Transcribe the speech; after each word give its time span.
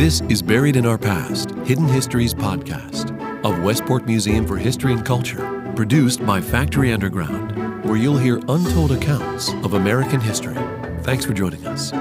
This 0.00 0.22
is 0.30 0.40
Buried 0.40 0.76
in 0.76 0.86
Our 0.86 0.96
Past 0.96 1.50
Hidden 1.66 1.86
Histories 1.86 2.32
podcast 2.32 3.12
of 3.44 3.62
Westport 3.62 4.06
Museum 4.06 4.46
for 4.46 4.56
History 4.56 4.94
and 4.94 5.04
Culture, 5.04 5.70
produced 5.76 6.24
by 6.24 6.40
Factory 6.40 6.90
Underground, 6.90 7.84
where 7.84 7.96
you'll 7.96 8.16
hear 8.16 8.38
untold 8.48 8.92
accounts 8.92 9.52
of 9.52 9.74
American 9.74 10.18
history. 10.18 10.54
Thanks 11.02 11.26
for 11.26 11.34
joining 11.34 11.66
us. 11.66 11.92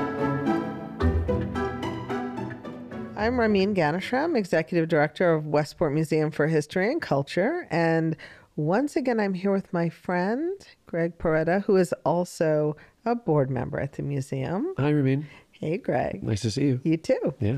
I'm 3.18 3.38
Ramin 3.38 3.76
Ganeshram, 3.76 4.38
Executive 4.38 4.88
Director 4.88 5.34
of 5.34 5.48
Westport 5.48 5.92
Museum 5.92 6.32
for 6.32 6.48
History 6.48 6.90
and 6.90 7.02
Culture. 7.02 7.68
And 7.70 8.16
once 8.56 8.96
again, 8.96 9.20
I'm 9.20 9.34
here 9.34 9.52
with 9.52 9.74
my 9.74 9.90
friend, 9.90 10.66
Greg 10.86 11.18
Peretta, 11.18 11.66
who 11.66 11.76
is 11.76 11.94
also 12.06 12.78
a 13.04 13.14
board 13.14 13.50
member 13.50 13.78
at 13.78 13.92
the 13.92 14.04
museum. 14.04 14.74
Hi, 14.78 14.90
Ramin. 14.90 15.28
Hey, 15.52 15.78
Greg. 15.78 16.24
Nice 16.24 16.40
to 16.44 16.52
see 16.52 16.64
you. 16.68 16.80
You 16.86 16.96
too. 16.96 17.34
Yeah. 17.42 17.58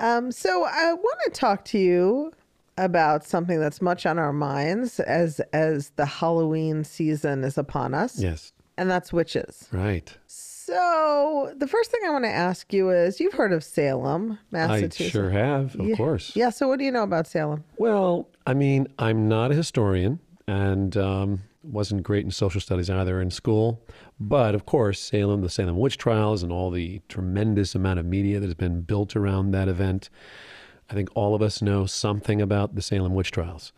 Um, 0.00 0.30
so 0.32 0.64
I 0.64 0.92
want 0.92 1.18
to 1.24 1.30
talk 1.30 1.64
to 1.66 1.78
you 1.78 2.32
about 2.76 3.24
something 3.24 3.58
that's 3.58 3.82
much 3.82 4.06
on 4.06 4.18
our 4.18 4.32
minds 4.32 5.00
as 5.00 5.40
as 5.52 5.90
the 5.96 6.06
Halloween 6.06 6.84
season 6.84 7.42
is 7.42 7.58
upon 7.58 7.94
us, 7.94 8.18
Yes. 8.20 8.52
and 8.76 8.88
that's 8.88 9.12
witches. 9.12 9.68
Right. 9.72 10.16
So 10.72 11.52
the 11.56 11.66
first 11.66 11.90
thing 11.90 12.00
I 12.06 12.10
want 12.10 12.24
to 12.24 12.30
ask 12.30 12.72
you 12.72 12.90
is, 12.90 13.20
you've 13.20 13.32
heard 13.32 13.52
of 13.52 13.64
Salem, 13.64 14.38
Massachusetts. 14.50 15.00
I 15.00 15.08
sure 15.08 15.30
have, 15.30 15.74
of 15.76 15.86
Yeah. 15.88 15.96
course. 15.96 16.36
Yeah. 16.36 16.50
So 16.50 16.68
what 16.68 16.78
do 16.78 16.84
you 16.84 16.92
know 16.92 17.02
about 17.02 17.26
Salem? 17.26 17.64
Well, 17.78 18.28
I 18.46 18.54
mean, 18.54 18.86
I'm 18.98 19.28
not 19.28 19.50
a 19.50 19.54
historian 19.54 20.20
and 20.46 20.94
um, 20.96 21.40
wasn't 21.62 22.02
great 22.02 22.24
in 22.24 22.30
social 22.30 22.60
studies 22.60 22.90
either 22.90 23.20
in 23.20 23.30
school. 23.30 23.84
But 24.18 24.54
of 24.54 24.66
course, 24.66 25.00
Salem, 25.00 25.42
the 25.42 25.50
Salem 25.50 25.76
witch 25.76 25.98
trials, 25.98 26.42
and 26.42 26.52
all 26.52 26.70
the 26.70 27.00
tremendous 27.08 27.74
amount 27.74 27.98
of 27.98 28.06
media 28.06 28.40
that 28.40 28.46
has 28.46 28.54
been 28.54 28.82
built 28.82 29.16
around 29.16 29.50
that 29.50 29.68
event. 29.68 30.10
I 30.90 30.94
think 30.94 31.10
all 31.14 31.34
of 31.34 31.42
us 31.42 31.60
know 31.60 31.86
something 31.86 32.40
about 32.40 32.74
the 32.74 32.82
Salem 32.82 33.14
witch 33.14 33.30
trials. 33.30 33.72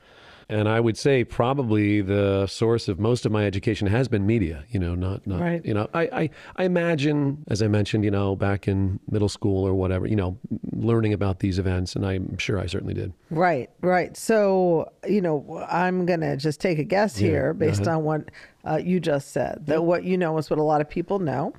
And 0.51 0.69
I 0.69 0.81
would 0.81 0.99
say 0.99 1.23
probably 1.23 2.01
the 2.01 2.49
source 2.49 2.89
of 2.89 2.99
most 2.99 3.25
of 3.25 3.31
my 3.31 3.47
education 3.47 3.87
has 3.87 4.09
been 4.09 4.27
media, 4.27 4.65
you 4.69 4.81
know, 4.81 4.97
not, 4.97 5.25
not 5.25 5.41
Right. 5.41 5.65
you 5.65 5.73
know, 5.73 5.89
I, 5.95 6.03
I, 6.03 6.31
I 6.57 6.65
imagine, 6.65 7.45
as 7.47 7.63
I 7.63 7.69
mentioned, 7.69 8.05
you 8.05 8.11
know, 8.11 8.35
back 8.35 8.67
in 8.67 8.99
middle 9.09 9.29
school 9.29 9.65
or 9.65 9.75
whatever, 9.75 10.09
you 10.09 10.17
know, 10.17 10.37
learning 10.73 11.13
about 11.13 11.39
these 11.39 11.61
events, 11.61 11.95
and 11.95 12.05
I'm 12.05 12.37
sure 12.39 12.59
I 12.59 12.67
certainly 12.67 12.95
did. 12.95 13.13
Right, 13.31 13.71
right. 13.81 14.17
So, 14.17 14.91
you 15.09 15.21
know, 15.21 15.65
I'm 15.71 16.05
going 16.05 16.21
to 16.21 16.37
just 16.37 16.61
take 16.61 16.81
a 16.81 16.85
guess 16.85 17.17
here 17.17 17.55
based 17.55 17.87
on 17.87 18.03
what 18.03 18.31
uh, 18.69 18.81
you 18.83 18.99
just 18.99 19.31
said. 19.31 19.67
That 19.67 19.85
what 19.85 20.03
you 20.03 20.19
know 20.19 20.37
is 20.39 20.51
what 20.51 20.59
a 20.59 20.65
lot 20.65 20.81
of 20.81 20.91
people 20.91 21.21
know 21.21 21.55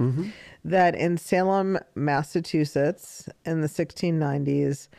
that 0.66 0.96
in 0.96 1.18
Salem, 1.18 1.80
Massachusetts, 1.96 3.30
in 3.46 3.62
the 3.62 3.68
1690s, 3.68 4.90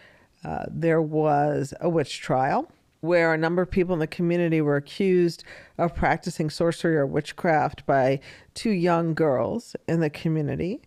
uh, 0.45 0.65
there 0.71 1.03
was 1.03 1.75
a 1.81 1.91
witch 1.91 2.21
trial 2.21 2.71
where 3.03 3.35
a 3.35 3.39
number 3.39 3.61
of 3.61 3.71
people 3.71 3.93
in 3.93 3.99
the 3.99 4.07
community 4.07 4.61
were 4.61 4.77
accused 4.77 5.45
of 5.77 5.95
practicing 5.95 6.49
sorcery 6.49 6.97
or 6.97 7.05
witchcraft 7.05 7.85
by 7.85 8.21
two 8.55 8.71
young 8.71 9.13
girls 9.13 9.77
in 9.87 10.01
the 10.01 10.09
community 10.09 10.81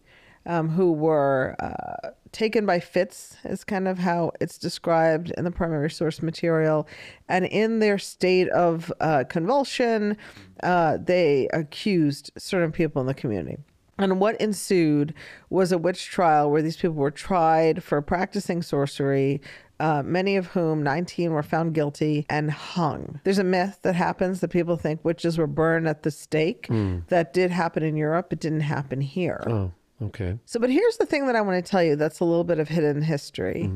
um, 0.46 0.70
who 0.70 0.92
were 0.94 1.56
uh, 1.60 2.10
taken 2.32 2.66
by 2.66 2.80
fits, 2.80 3.36
is 3.44 3.64
kind 3.64 3.88
of 3.88 4.00
how 4.00 4.32
it's 4.40 4.58
described 4.58 5.32
in 5.38 5.44
the 5.44 5.52
primary 5.52 5.90
source 5.90 6.22
material. 6.22 6.88
And 7.28 7.46
in 7.46 7.80
their 7.80 7.98
state 7.98 8.48
of 8.50 8.92
uh, 9.02 9.26
convulsion, 9.28 10.18
uh, 10.64 10.98
they 11.02 11.50
accused 11.52 12.32
certain 12.38 12.72
people 12.72 13.02
in 13.02 13.08
the 13.08 13.14
community. 13.14 13.58
And 13.98 14.20
what 14.20 14.40
ensued 14.42 15.14
was 15.50 15.72
a 15.72 15.78
witch 15.78 16.06
trial 16.08 16.52
where 16.52 16.62
these 16.62 16.76
people 16.78 16.96
were 16.96 17.12
tried 17.12 17.84
for 17.84 18.02
practicing 18.02 18.62
sorcery, 18.62 19.42
uh, 19.80 20.04
many 20.04 20.36
of 20.36 20.48
whom, 20.48 20.84
19, 20.84 21.32
were 21.32 21.44
found 21.44 21.74
guilty 21.74 22.26
and 22.30 22.52
hung. 22.52 23.22
There's 23.24 23.40
a 23.40 23.44
myth 23.44 23.80
that 23.84 23.96
happens 23.96 24.42
that 24.42 24.50
people 24.50 24.76
think 24.76 25.04
witches 25.04 25.38
were 25.38 25.48
burned 25.48 25.88
at 25.88 26.04
the 26.04 26.12
stake. 26.12 26.68
That 27.08 27.34
did 27.34 27.52
happen 27.52 27.84
in 27.84 27.96
Europe, 27.96 28.34
it 28.34 28.40
didn't 28.40 28.62
happen 28.62 29.00
here. 29.02 29.44
Oh, 29.48 29.72
okay. 30.02 30.40
So, 30.46 30.60
but 30.60 30.70
here's 30.70 30.98
the 30.98 31.06
thing 31.06 31.28
that 31.28 31.36
I 31.36 31.42
want 31.42 31.64
to 31.64 31.70
tell 31.70 31.84
you 31.84 31.96
that's 31.96 32.20
a 32.20 32.26
little 32.26 32.44
bit 32.44 32.60
of 32.60 32.68
hidden 32.68 33.02
history. 33.02 33.72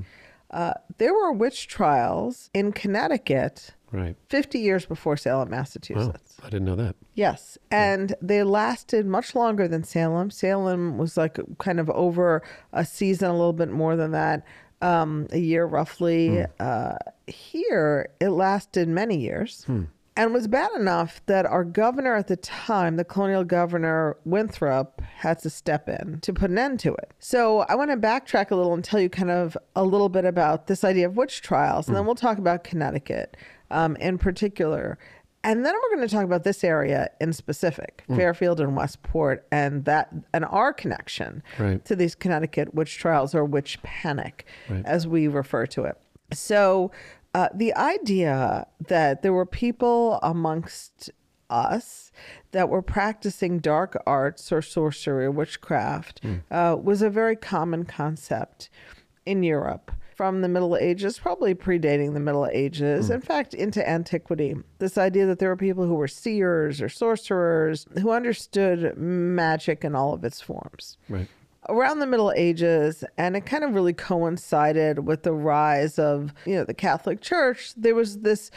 Uh, 0.51 0.73
there 0.97 1.13
were 1.13 1.31
witch 1.31 1.67
trials 1.67 2.49
in 2.53 2.71
Connecticut 2.71 3.71
Right. 3.91 4.15
50 4.27 4.59
years 4.59 4.85
before 4.85 5.17
Salem, 5.17 5.49
Massachusetts. 5.49 6.28
I 6.43 6.49
didn't 6.49 6.65
know 6.65 6.75
that. 6.75 6.95
Yes. 7.15 7.57
And 7.71 8.15
they 8.21 8.43
lasted 8.43 9.05
much 9.05 9.35
longer 9.35 9.67
than 9.67 9.83
Salem. 9.83 10.31
Salem 10.31 10.97
was 10.97 11.17
like 11.17 11.39
kind 11.57 11.79
of 11.79 11.89
over 11.91 12.41
a 12.73 12.85
season, 12.85 13.29
a 13.29 13.33
little 13.33 13.53
bit 13.53 13.69
more 13.69 13.95
than 13.95 14.11
that, 14.11 14.45
um, 14.81 15.27
a 15.31 15.39
year 15.39 15.65
roughly. 15.65 16.45
Uh, 16.59 16.95
here, 17.27 18.09
it 18.19 18.29
lasted 18.29 18.87
many 18.87 19.17
years. 19.17 19.65
And 20.15 20.33
was 20.33 20.49
bad 20.49 20.71
enough 20.75 21.21
that 21.27 21.45
our 21.45 21.63
governor 21.63 22.13
at 22.13 22.27
the 22.27 22.35
time, 22.35 22.97
the 22.97 23.05
colonial 23.05 23.45
governor 23.45 24.17
Winthrop, 24.25 25.01
had 25.01 25.39
to 25.39 25.49
step 25.49 25.87
in 25.87 26.19
to 26.21 26.33
put 26.33 26.49
an 26.51 26.57
end 26.57 26.81
to 26.81 26.93
it. 26.93 27.13
So 27.19 27.59
I 27.69 27.75
want 27.75 27.91
to 27.91 27.95
backtrack 27.95 28.51
a 28.51 28.55
little 28.55 28.73
and 28.73 28.83
tell 28.83 28.99
you 28.99 29.09
kind 29.09 29.31
of 29.31 29.57
a 29.77 29.83
little 29.85 30.09
bit 30.09 30.25
about 30.25 30.67
this 30.67 30.83
idea 30.83 31.05
of 31.05 31.15
witch 31.15 31.41
trials, 31.41 31.87
and 31.87 31.95
then 31.95 32.05
we'll 32.05 32.15
talk 32.15 32.37
about 32.37 32.65
Connecticut 32.65 33.37
um, 33.71 33.95
in 33.97 34.17
particular. 34.17 34.97
And 35.43 35.65
then 35.65 35.73
we're 35.73 35.95
going 35.95 36.07
to 36.07 36.13
talk 36.13 36.25
about 36.25 36.43
this 36.43 36.63
area 36.63 37.09
in 37.21 37.31
specific, 37.31 38.03
Fairfield 38.13 38.59
and 38.59 38.75
Westport, 38.75 39.47
and 39.51 39.85
that 39.85 40.13
and 40.33 40.43
our 40.45 40.73
connection 40.73 41.41
Right. 41.57 41.83
to 41.85 41.95
these 41.95 42.13
Connecticut 42.13 42.73
witch 42.73 42.97
trials 42.97 43.33
or 43.33 43.45
witch 43.45 43.81
panic, 43.81 44.45
Right. 44.69 44.85
as 44.85 45.07
we 45.07 45.27
refer 45.27 45.65
to 45.67 45.85
it. 45.85 45.97
So, 46.33 46.91
uh, 47.33 47.47
the 47.53 47.73
idea 47.75 48.67
that 48.87 49.21
there 49.21 49.31
were 49.33 49.45
people 49.45 50.19
amongst 50.21 51.09
us 51.49 52.11
that 52.51 52.69
were 52.69 52.81
practicing 52.81 53.59
dark 53.59 54.01
arts 54.05 54.51
or 54.51 54.61
sorcery 54.61 55.25
or 55.25 55.31
witchcraft 55.31 56.21
uh, 56.51 56.75
was 56.81 57.01
a 57.01 57.09
very 57.09 57.35
common 57.35 57.85
concept 57.85 58.69
in 59.25 59.41
Europe 59.41 59.91
from 60.19 60.41
the 60.41 60.49
Middle 60.49 60.75
Ages, 60.75 61.17
probably 61.17 61.55
predating 61.55 62.13
the 62.13 62.19
Middle 62.19 62.45
Ages, 62.51 63.09
in 63.09 63.21
fact, 63.21 63.53
into 63.53 63.89
antiquity. 63.89 64.53
This 64.79 64.97
idea 64.97 65.25
that 65.27 65.39
there 65.39 65.47
were 65.47 65.55
people 65.55 65.85
who 65.85 65.95
were 65.95 66.09
seers 66.09 66.81
or 66.81 66.89
sorcerers 66.89 67.85
who 68.01 68.11
understood 68.11 68.97
magic 68.97 69.85
in 69.85 69.95
all 69.95 70.13
of 70.13 70.25
its 70.25 70.41
forms 70.41 70.97
Right. 71.07 71.29
around 71.69 71.99
the 71.99 72.05
Middle 72.05 72.33
Ages, 72.35 73.05
and 73.17 73.37
it 73.37 73.45
kind 73.45 73.63
of 73.63 73.73
really 73.73 73.93
coincided 73.93 75.07
with 75.07 75.23
the 75.23 75.31
rise 75.31 75.97
of 75.97 76.33
you 76.45 76.55
know 76.55 76.65
the 76.65 76.73
Catholic 76.73 77.21
Church. 77.21 77.73
There 77.77 77.95
was 77.95 78.17
this 78.19 78.51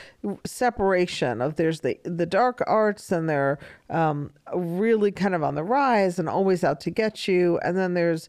separation 0.44 1.40
of 1.40 1.54
there's 1.54 1.82
the 1.82 1.96
the 2.02 2.26
dark 2.26 2.60
arts, 2.66 3.12
and 3.12 3.28
they're 3.28 3.60
um, 3.88 4.32
really 4.52 5.12
kind 5.12 5.32
of 5.36 5.44
on 5.44 5.54
the 5.54 5.62
rise 5.62 6.18
and 6.18 6.28
always 6.28 6.64
out 6.64 6.80
to 6.80 6.90
get 6.90 7.28
you, 7.28 7.60
and 7.62 7.78
then 7.78 7.94
there's 7.94 8.28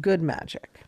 good 0.00 0.22
magic. 0.22 0.80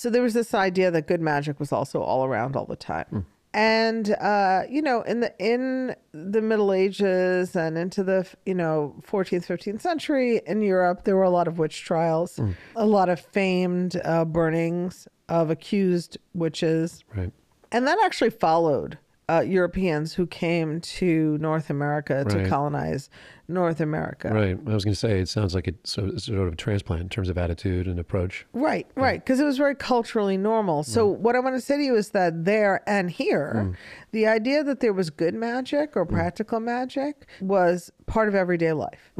So 0.00 0.10
there 0.10 0.22
was 0.22 0.32
this 0.32 0.54
idea 0.54 0.92
that 0.92 1.08
good 1.08 1.20
magic 1.20 1.58
was 1.58 1.72
also 1.72 2.00
all 2.00 2.24
around 2.24 2.54
all 2.54 2.66
the 2.66 2.76
time. 2.76 3.26
And 3.52 4.10
uh, 4.20 4.62
you 4.70 4.80
know, 4.80 5.02
in 5.02 5.18
the 5.18 5.34
in 5.40 5.96
the 6.12 6.40
Middle 6.40 6.72
Ages 6.72 7.56
and 7.56 7.76
into 7.76 8.04
the 8.04 8.24
you 8.46 8.54
know 8.54 8.94
14th, 9.04 9.46
15th 9.46 9.80
century 9.80 10.40
in 10.46 10.62
Europe, 10.62 11.02
there 11.02 11.16
were 11.16 11.24
a 11.24 11.30
lot 11.30 11.48
of 11.48 11.58
witch 11.58 11.82
trials, 11.84 12.38
a 12.76 12.86
lot 12.86 13.08
of 13.08 13.18
famed 13.18 14.00
uh, 14.04 14.24
burnings 14.24 15.08
of 15.28 15.50
accused 15.50 16.16
witches, 16.32 17.02
Right. 17.16 17.32
and 17.72 17.84
that 17.88 17.98
actually 18.04 18.30
followed 18.30 18.98
uh, 19.28 19.40
Europeans 19.40 20.14
who 20.14 20.26
came 20.26 20.80
to 20.80 21.36
North 21.38 21.70
America 21.70 22.24
to 22.24 22.48
colonize 22.48 23.10
North 23.46 23.80
America. 23.80 24.28
Right. 24.28 24.58
I 24.66 24.74
was 24.74 24.84
going 24.84 24.92
to 24.92 24.98
say, 24.98 25.20
it 25.20 25.28
sounds 25.28 25.54
like 25.54 25.68
it's 25.68 25.92
sort 25.92 26.08
of, 26.10 26.20
sort 26.20 26.46
of 26.46 26.52
a 26.52 26.56
transplant 26.56 27.02
in 27.02 27.08
terms 27.08 27.28
of 27.28 27.38
attitude 27.38 27.86
and 27.86 27.98
approach. 27.98 28.46
Right, 28.52 28.86
right, 28.94 29.24
because 29.24 29.40
it 29.40 29.44
was 29.44 29.56
very 29.56 29.74
culturally 29.74 30.36
normal. 30.36 30.82
So 30.82 31.08
mm. 31.08 31.18
what 31.18 31.34
I 31.34 31.40
want 31.40 31.56
to 31.56 31.60
say 31.60 31.76
to 31.78 31.82
you 31.82 31.94
is 31.94 32.10
that 32.10 32.44
there 32.44 32.82
and 32.86 33.10
here, 33.10 33.52
mm. 33.56 33.76
the 34.12 34.26
idea 34.26 34.62
that 34.64 34.80
there 34.80 34.92
was 34.92 35.08
good 35.08 35.34
magic 35.34 35.96
or 35.96 36.04
mm. 36.04 36.10
practical 36.10 36.60
magic 36.60 37.26
was 37.40 37.90
part 38.06 38.28
of 38.28 38.34
everyday 38.34 38.72
life. 38.72 39.12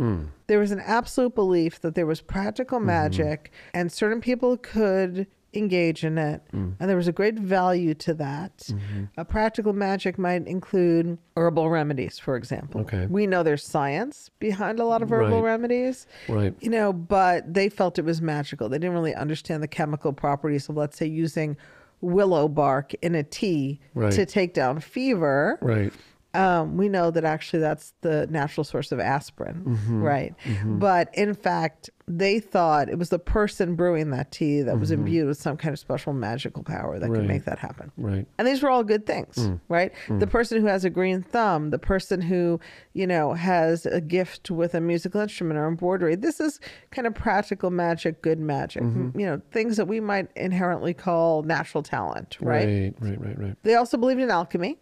There 0.46 0.58
was 0.58 0.70
an 0.70 0.80
absolute 0.80 1.34
belief 1.34 1.80
that 1.80 1.94
there 1.94 2.06
was 2.06 2.22
practical 2.22 2.78
mm-hmm. 2.78 2.86
magic, 2.86 3.52
and 3.74 3.92
certain 3.92 4.20
people 4.20 4.56
could 4.56 5.26
engage 5.54 6.04
in 6.04 6.18
it, 6.18 6.42
mm. 6.52 6.74
and 6.78 6.90
there 6.90 6.96
was 6.96 7.08
a 7.08 7.12
great 7.12 7.38
value 7.38 7.94
to 7.94 8.14
that. 8.14 8.58
Mm-hmm. 8.58 9.04
A 9.16 9.24
practical 9.24 9.72
magic 9.72 10.18
might 10.18 10.46
include 10.46 11.18
herbal 11.36 11.70
remedies, 11.70 12.18
for 12.18 12.36
example. 12.36 12.82
Okay. 12.82 13.06
We 13.06 13.26
know 13.26 13.42
there's 13.42 13.64
science 13.64 14.30
behind 14.38 14.78
a 14.78 14.84
lot 14.84 15.02
of 15.02 15.10
herbal 15.10 15.42
Right. 15.42 15.50
remedies 15.50 16.06
Right. 16.28 16.54
you 16.60 16.70
know, 16.70 16.92
but 16.92 17.52
they 17.52 17.68
felt 17.68 17.98
it 17.98 18.04
was 18.04 18.20
magical. 18.20 18.68
They 18.68 18.78
didn't 18.78 18.92
really 18.92 19.14
understand 19.14 19.62
the 19.62 19.68
chemical 19.68 20.12
properties 20.12 20.68
of, 20.68 20.76
let's 20.76 20.98
say, 20.98 21.06
using 21.06 21.56
willow 22.00 22.46
bark 22.46 22.92
in 23.02 23.14
a 23.14 23.22
tea 23.22 23.80
Right. 23.94 24.12
to 24.12 24.26
take 24.26 24.54
down 24.54 24.80
fever. 24.80 25.58
Right. 25.62 25.92
Um, 26.34 26.76
we 26.76 26.88
know 26.88 27.10
that 27.10 27.24
actually 27.24 27.60
that's 27.60 27.94
the 28.02 28.26
natural 28.28 28.64
source 28.64 28.92
of 28.92 29.00
aspirin, 29.00 29.64
mm-hmm. 29.66 30.02
right? 30.02 30.34
Mm-hmm. 30.44 30.78
But 30.78 31.08
in 31.14 31.34
fact, 31.34 31.88
they 32.06 32.38
thought 32.38 32.88
it 32.88 32.98
was 32.98 33.08
the 33.08 33.18
person 33.18 33.74
brewing 33.74 34.10
that 34.10 34.30
tea 34.30 34.62
that 34.62 34.78
was 34.78 34.90
mm-hmm. 34.90 35.00
imbued 35.00 35.26
with 35.26 35.40
some 35.40 35.56
kind 35.56 35.72
of 35.72 35.78
special 35.78 36.12
magical 36.12 36.62
power 36.62 36.98
that 36.98 37.10
could 37.10 37.26
make 37.26 37.44
that 37.44 37.58
happen. 37.58 37.90
Right. 37.96 38.26
And 38.38 38.46
these 38.46 38.62
were 38.62 38.70
all 38.70 38.84
good 38.84 39.06
things, 39.06 39.36
mm. 39.36 39.60
right? 39.68 39.92
The 40.08 40.26
mm. 40.26 40.30
person 40.30 40.60
who 40.60 40.66
has 40.66 40.84
a 40.84 40.90
green 40.90 41.22
thumb, 41.22 41.70
the 41.70 41.78
person 41.78 42.20
who, 42.20 42.60
you 42.94 43.06
know, 43.06 43.34
has 43.34 43.84
a 43.84 44.00
gift 44.00 44.50
with 44.50 44.74
a 44.74 44.80
musical 44.80 45.20
instrument 45.20 45.58
or 45.58 45.66
embroidery. 45.66 46.14
This 46.14 46.40
is 46.40 46.60
kind 46.90 47.06
of 47.06 47.14
practical 47.14 47.70
magic, 47.70 48.22
good 48.22 48.38
magic, 48.38 48.82
you 48.82 49.26
know, 49.26 49.40
things 49.50 49.76
that 49.76 49.86
we 49.86 50.00
might 50.00 50.28
inherently 50.36 50.94
call 50.94 51.42
natural 51.42 51.82
talent, 51.82 52.38
right? 52.40 52.66
Right. 52.66 52.94
Right. 53.00 53.20
Right. 53.20 53.38
Right. 53.38 53.56
They 53.64 53.74
also 53.74 53.96
believed 53.96 54.20
in 54.20 54.30
alchemy. 54.30 54.78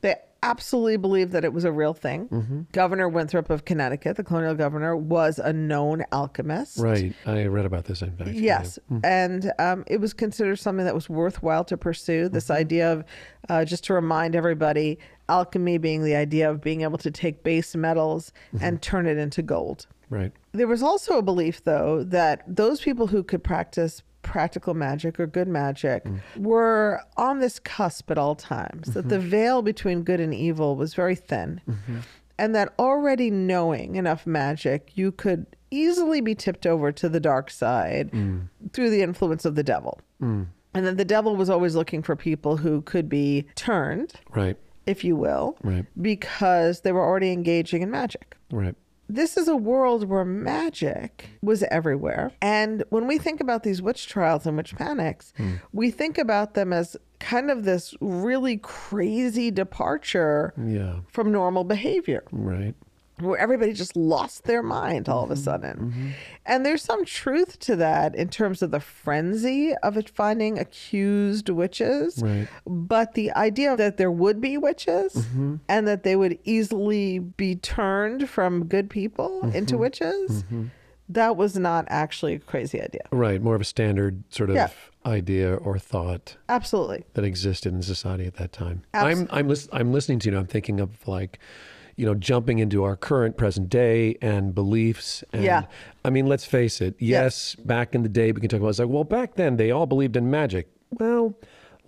They 0.00 0.16
absolutely 0.44 0.96
believed 0.96 1.32
that 1.32 1.44
it 1.44 1.52
was 1.52 1.64
a 1.64 1.72
real 1.72 1.94
thing. 1.94 2.66
Governor 2.72 3.08
Winthrop 3.08 3.50
of 3.50 3.64
Connecticut, 3.64 4.16
the 4.16 4.22
colonial 4.22 4.54
governor, 4.54 4.94
was 4.94 5.38
a 5.38 5.52
known 5.52 6.04
alchemist. 6.12 6.78
Right. 6.78 7.14
I 7.26 7.46
read 7.46 7.64
about 7.64 7.86
this 7.86 8.02
in 8.02 8.16
fact. 8.16 8.30
Yes, 8.30 8.78
and 9.02 9.52
um, 9.58 9.84
it 9.86 10.00
was 10.00 10.12
considered 10.12 10.56
something 10.56 10.84
that 10.84 10.94
was 10.94 11.08
worthwhile 11.08 11.64
to 11.64 11.76
pursue. 11.76 12.28
This 12.28 12.50
idea 12.50 12.92
of, 12.92 13.04
uh, 13.48 13.64
just 13.64 13.84
to 13.84 13.94
remind 13.94 14.36
everybody, 14.36 14.98
alchemy 15.28 15.78
being 15.78 16.04
the 16.04 16.14
idea 16.14 16.50
of 16.50 16.60
being 16.60 16.82
able 16.82 16.98
to 16.98 17.10
take 17.10 17.42
base 17.42 17.74
metals 17.74 18.32
and 18.60 18.82
turn 18.82 19.06
it 19.06 19.16
into 19.16 19.42
gold. 19.42 19.86
Right. 20.10 20.32
There 20.52 20.66
was 20.66 20.82
also 20.82 21.18
a 21.18 21.22
belief, 21.22 21.64
though, 21.64 22.04
that 22.04 22.44
those 22.46 22.80
people 22.82 23.06
who 23.06 23.22
could 23.22 23.42
practice 23.42 24.02
practical 24.24 24.74
magic 24.74 25.20
or 25.20 25.26
good 25.26 25.46
magic 25.46 26.04
mm. 26.04 26.20
were 26.36 27.00
on 27.16 27.38
this 27.38 27.60
cusp 27.60 28.10
at 28.10 28.18
all 28.18 28.34
times, 28.34 28.88
that 28.94 29.08
the 29.08 29.18
mm-hmm. 29.18 29.28
veil 29.28 29.62
between 29.62 30.02
good 30.02 30.18
and 30.18 30.34
evil 30.34 30.74
was 30.74 30.94
very 30.94 31.14
thin, 31.14 31.60
mm-hmm. 31.68 31.98
and 32.38 32.54
that 32.54 32.74
already 32.78 33.30
knowing 33.30 33.94
enough 33.94 34.26
magic, 34.26 34.90
you 34.96 35.12
could 35.12 35.46
easily 35.70 36.20
be 36.20 36.34
tipped 36.34 36.66
over 36.66 36.90
to 36.90 37.08
the 37.08 37.20
dark 37.20 37.50
side 37.50 38.10
mm. 38.10 38.48
through 38.72 38.90
the 38.90 39.02
influence 39.02 39.44
of 39.44 39.54
the 39.54 39.62
devil. 39.62 40.00
Mm. 40.20 40.46
And 40.72 40.86
that 40.86 40.96
the 40.96 41.04
devil 41.04 41.36
was 41.36 41.48
always 41.48 41.76
looking 41.76 42.02
for 42.02 42.16
people 42.16 42.56
who 42.56 42.82
could 42.82 43.08
be 43.08 43.46
turned, 43.54 44.14
Right. 44.30 44.56
if 44.86 45.04
you 45.04 45.14
will, 45.14 45.56
Right. 45.62 45.86
because 46.00 46.80
they 46.80 46.90
were 46.90 47.04
already 47.04 47.30
engaging 47.30 47.82
in 47.82 47.90
magic 47.90 48.36
Right. 48.50 48.74
This 49.08 49.36
is 49.36 49.48
a 49.48 49.56
world 49.56 50.08
where 50.08 50.24
magic 50.24 51.28
was 51.42 51.62
everywhere. 51.70 52.32
And 52.40 52.84
when 52.90 53.06
we 53.06 53.18
think 53.18 53.40
about 53.40 53.62
these 53.62 53.82
witch 53.82 54.06
trials 54.08 54.46
and 54.46 54.56
witch 54.56 54.74
panics, 54.76 55.32
hmm. 55.36 55.54
we 55.72 55.90
think 55.90 56.16
about 56.18 56.54
them 56.54 56.72
as 56.72 56.96
kind 57.20 57.50
of 57.50 57.64
this 57.64 57.94
really 58.00 58.56
crazy 58.58 59.50
departure 59.50 60.52
Yeah. 60.62 61.00
from 61.08 61.32
normal 61.32 61.64
behavior 61.64 62.24
Right. 62.32 62.74
Where 63.20 63.38
everybody 63.38 63.72
just 63.72 63.96
lost 63.96 64.44
their 64.44 64.62
mind 64.62 65.08
all 65.08 65.22
of 65.22 65.30
a 65.30 65.34
mm-hmm. 65.34 65.42
sudden. 65.42 65.76
Mm-hmm. 65.76 66.08
And 66.46 66.66
there's 66.66 66.82
some 66.82 67.04
truth 67.04 67.58
to 67.60 67.76
that 67.76 68.14
in 68.14 68.28
terms 68.28 68.60
of 68.60 68.70
the 68.70 68.80
frenzy 68.80 69.74
of 69.82 69.96
it 69.96 70.08
finding 70.08 70.58
accused 70.58 71.48
witches. 71.48 72.20
Right. 72.22 72.48
But 72.66 73.14
the 73.14 73.30
idea 73.32 73.76
that 73.76 73.96
there 73.96 74.10
would 74.10 74.40
be 74.40 74.56
witches 74.58 75.14
mm-hmm. 75.14 75.56
and 75.68 75.86
that 75.86 76.02
they 76.02 76.16
would 76.16 76.38
easily 76.44 77.20
be 77.20 77.54
turned 77.56 78.28
from 78.28 78.66
good 78.66 78.90
people 78.90 79.50
into 79.54 79.78
witches, 79.78 80.44
that 81.08 81.36
was 81.36 81.56
not 81.56 81.84
actually 81.88 82.34
a 82.34 82.38
crazy 82.38 82.80
idea. 82.80 83.02
Right. 83.12 83.40
More 83.40 83.54
of 83.54 83.60
a 83.60 83.64
standard 83.64 84.24
sort 84.30 84.50
of 84.50 84.56
Yeah. 84.56 84.70
idea 85.06 85.54
or 85.54 85.78
thought 85.78 86.36
Absolutely. 86.48 87.04
that 87.14 87.24
existed 87.24 87.72
in 87.72 87.82
society 87.82 88.26
at 88.26 88.34
that 88.36 88.52
time. 88.52 88.82
I'm 88.92 89.28
I'm 89.30 89.48
lis- 89.48 89.68
I'm 89.72 89.92
listening 89.92 90.18
to 90.20 90.30
you. 90.30 90.32
and 90.32 90.40
I'm 90.40 90.46
thinking 90.46 90.80
of 90.80 91.06
like, 91.06 91.38
you 91.96 92.06
know, 92.06 92.14
jumping 92.14 92.58
into 92.58 92.84
our 92.84 92.96
current 92.96 93.36
present 93.36 93.68
day 93.68 94.16
and 94.20 94.54
beliefs. 94.54 95.22
And, 95.32 95.44
Yeah. 95.44 95.64
I 96.04 96.10
mean, 96.10 96.26
let's 96.26 96.44
face 96.44 96.80
it. 96.80 96.94
Yes, 96.98 97.54
back 97.56 97.94
in 97.94 98.02
the 98.02 98.08
day, 98.08 98.32
we 98.32 98.40
can 98.40 98.50
talk 98.50 98.60
about. 98.60 98.70
It's 98.70 98.78
like, 98.78 98.88
well, 98.88 99.04
back 99.04 99.34
then 99.34 99.56
they 99.56 99.70
all 99.70 99.86
believed 99.86 100.16
in 100.16 100.30
magic. 100.30 100.68
Well, 100.90 101.38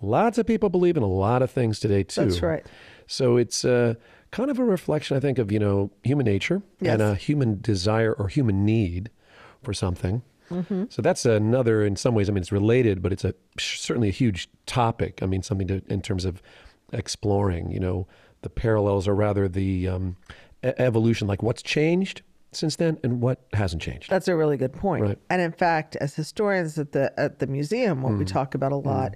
lots 0.01 0.37
of 0.37 0.45
people 0.45 0.69
believe 0.69 0.97
in 0.97 1.03
a 1.03 1.07
lot 1.07 1.41
of 1.41 1.51
things 1.51 1.79
today 1.79 2.03
too. 2.03 2.25
That's 2.25 2.41
right. 2.41 2.65
So 3.07 3.37
it's 3.37 3.63
uh, 3.63 3.95
kind 4.31 4.49
of 4.51 4.59
a 4.59 4.63
reflection, 4.63 5.15
I 5.17 5.19
think, 5.19 5.37
of 5.37 5.51
you 5.51 5.59
know 5.59 5.91
human 6.03 6.25
nature 6.25 6.61
and 6.81 7.01
a 7.01 7.15
human 7.15 7.59
desire 7.61 8.13
or 8.13 8.27
human 8.27 8.65
need 8.65 9.09
for 9.63 9.73
something. 9.73 10.21
Mm-hmm. 10.49 10.85
So 10.89 11.01
that's 11.01 11.25
another, 11.25 11.83
in 11.83 11.97
some 11.97 12.15
ways, 12.15 12.29
I 12.29 12.31
mean, 12.31 12.41
it's 12.41 12.53
related, 12.53 13.01
but 13.01 13.11
it's 13.11 13.25
a 13.25 13.33
certainly 13.59 14.07
a 14.07 14.11
huge 14.13 14.47
topic. 14.65 15.19
I 15.21 15.25
mean, 15.25 15.43
something 15.43 15.67
to 15.67 15.81
in 15.89 16.01
terms 16.01 16.25
of 16.25 16.41
exploring. 16.93 17.71
You 17.71 17.79
know, 17.79 18.07
the 18.41 18.49
parallels, 18.49 19.07
or 19.07 19.15
rather 19.15 19.47
the 19.47 19.87
um, 19.87 20.17
e- 20.63 20.71
evolution, 20.77 21.27
like 21.27 21.43
what's 21.43 21.61
changed 21.61 22.21
since 22.51 22.77
then 22.77 22.97
and 23.03 23.21
what 23.21 23.45
hasn't 23.53 23.81
changed. 23.81 24.09
That's 24.09 24.27
a 24.27 24.35
really 24.35 24.57
good 24.57 24.73
point. 24.73 25.03
Right. 25.03 25.19
And 25.29 25.41
in 25.41 25.51
fact, 25.51 25.95
as 25.97 26.15
historians 26.15 26.77
at 26.77 26.91
the 26.91 27.17
at 27.19 27.39
the 27.39 27.47
museum, 27.47 28.01
what 28.01 28.13
we 28.13 28.19
mm-hmm. 28.19 28.33
talk 28.33 28.55
about 28.55 28.71
a 28.71 28.75
mm-hmm. 28.75 28.89
lot 28.89 29.15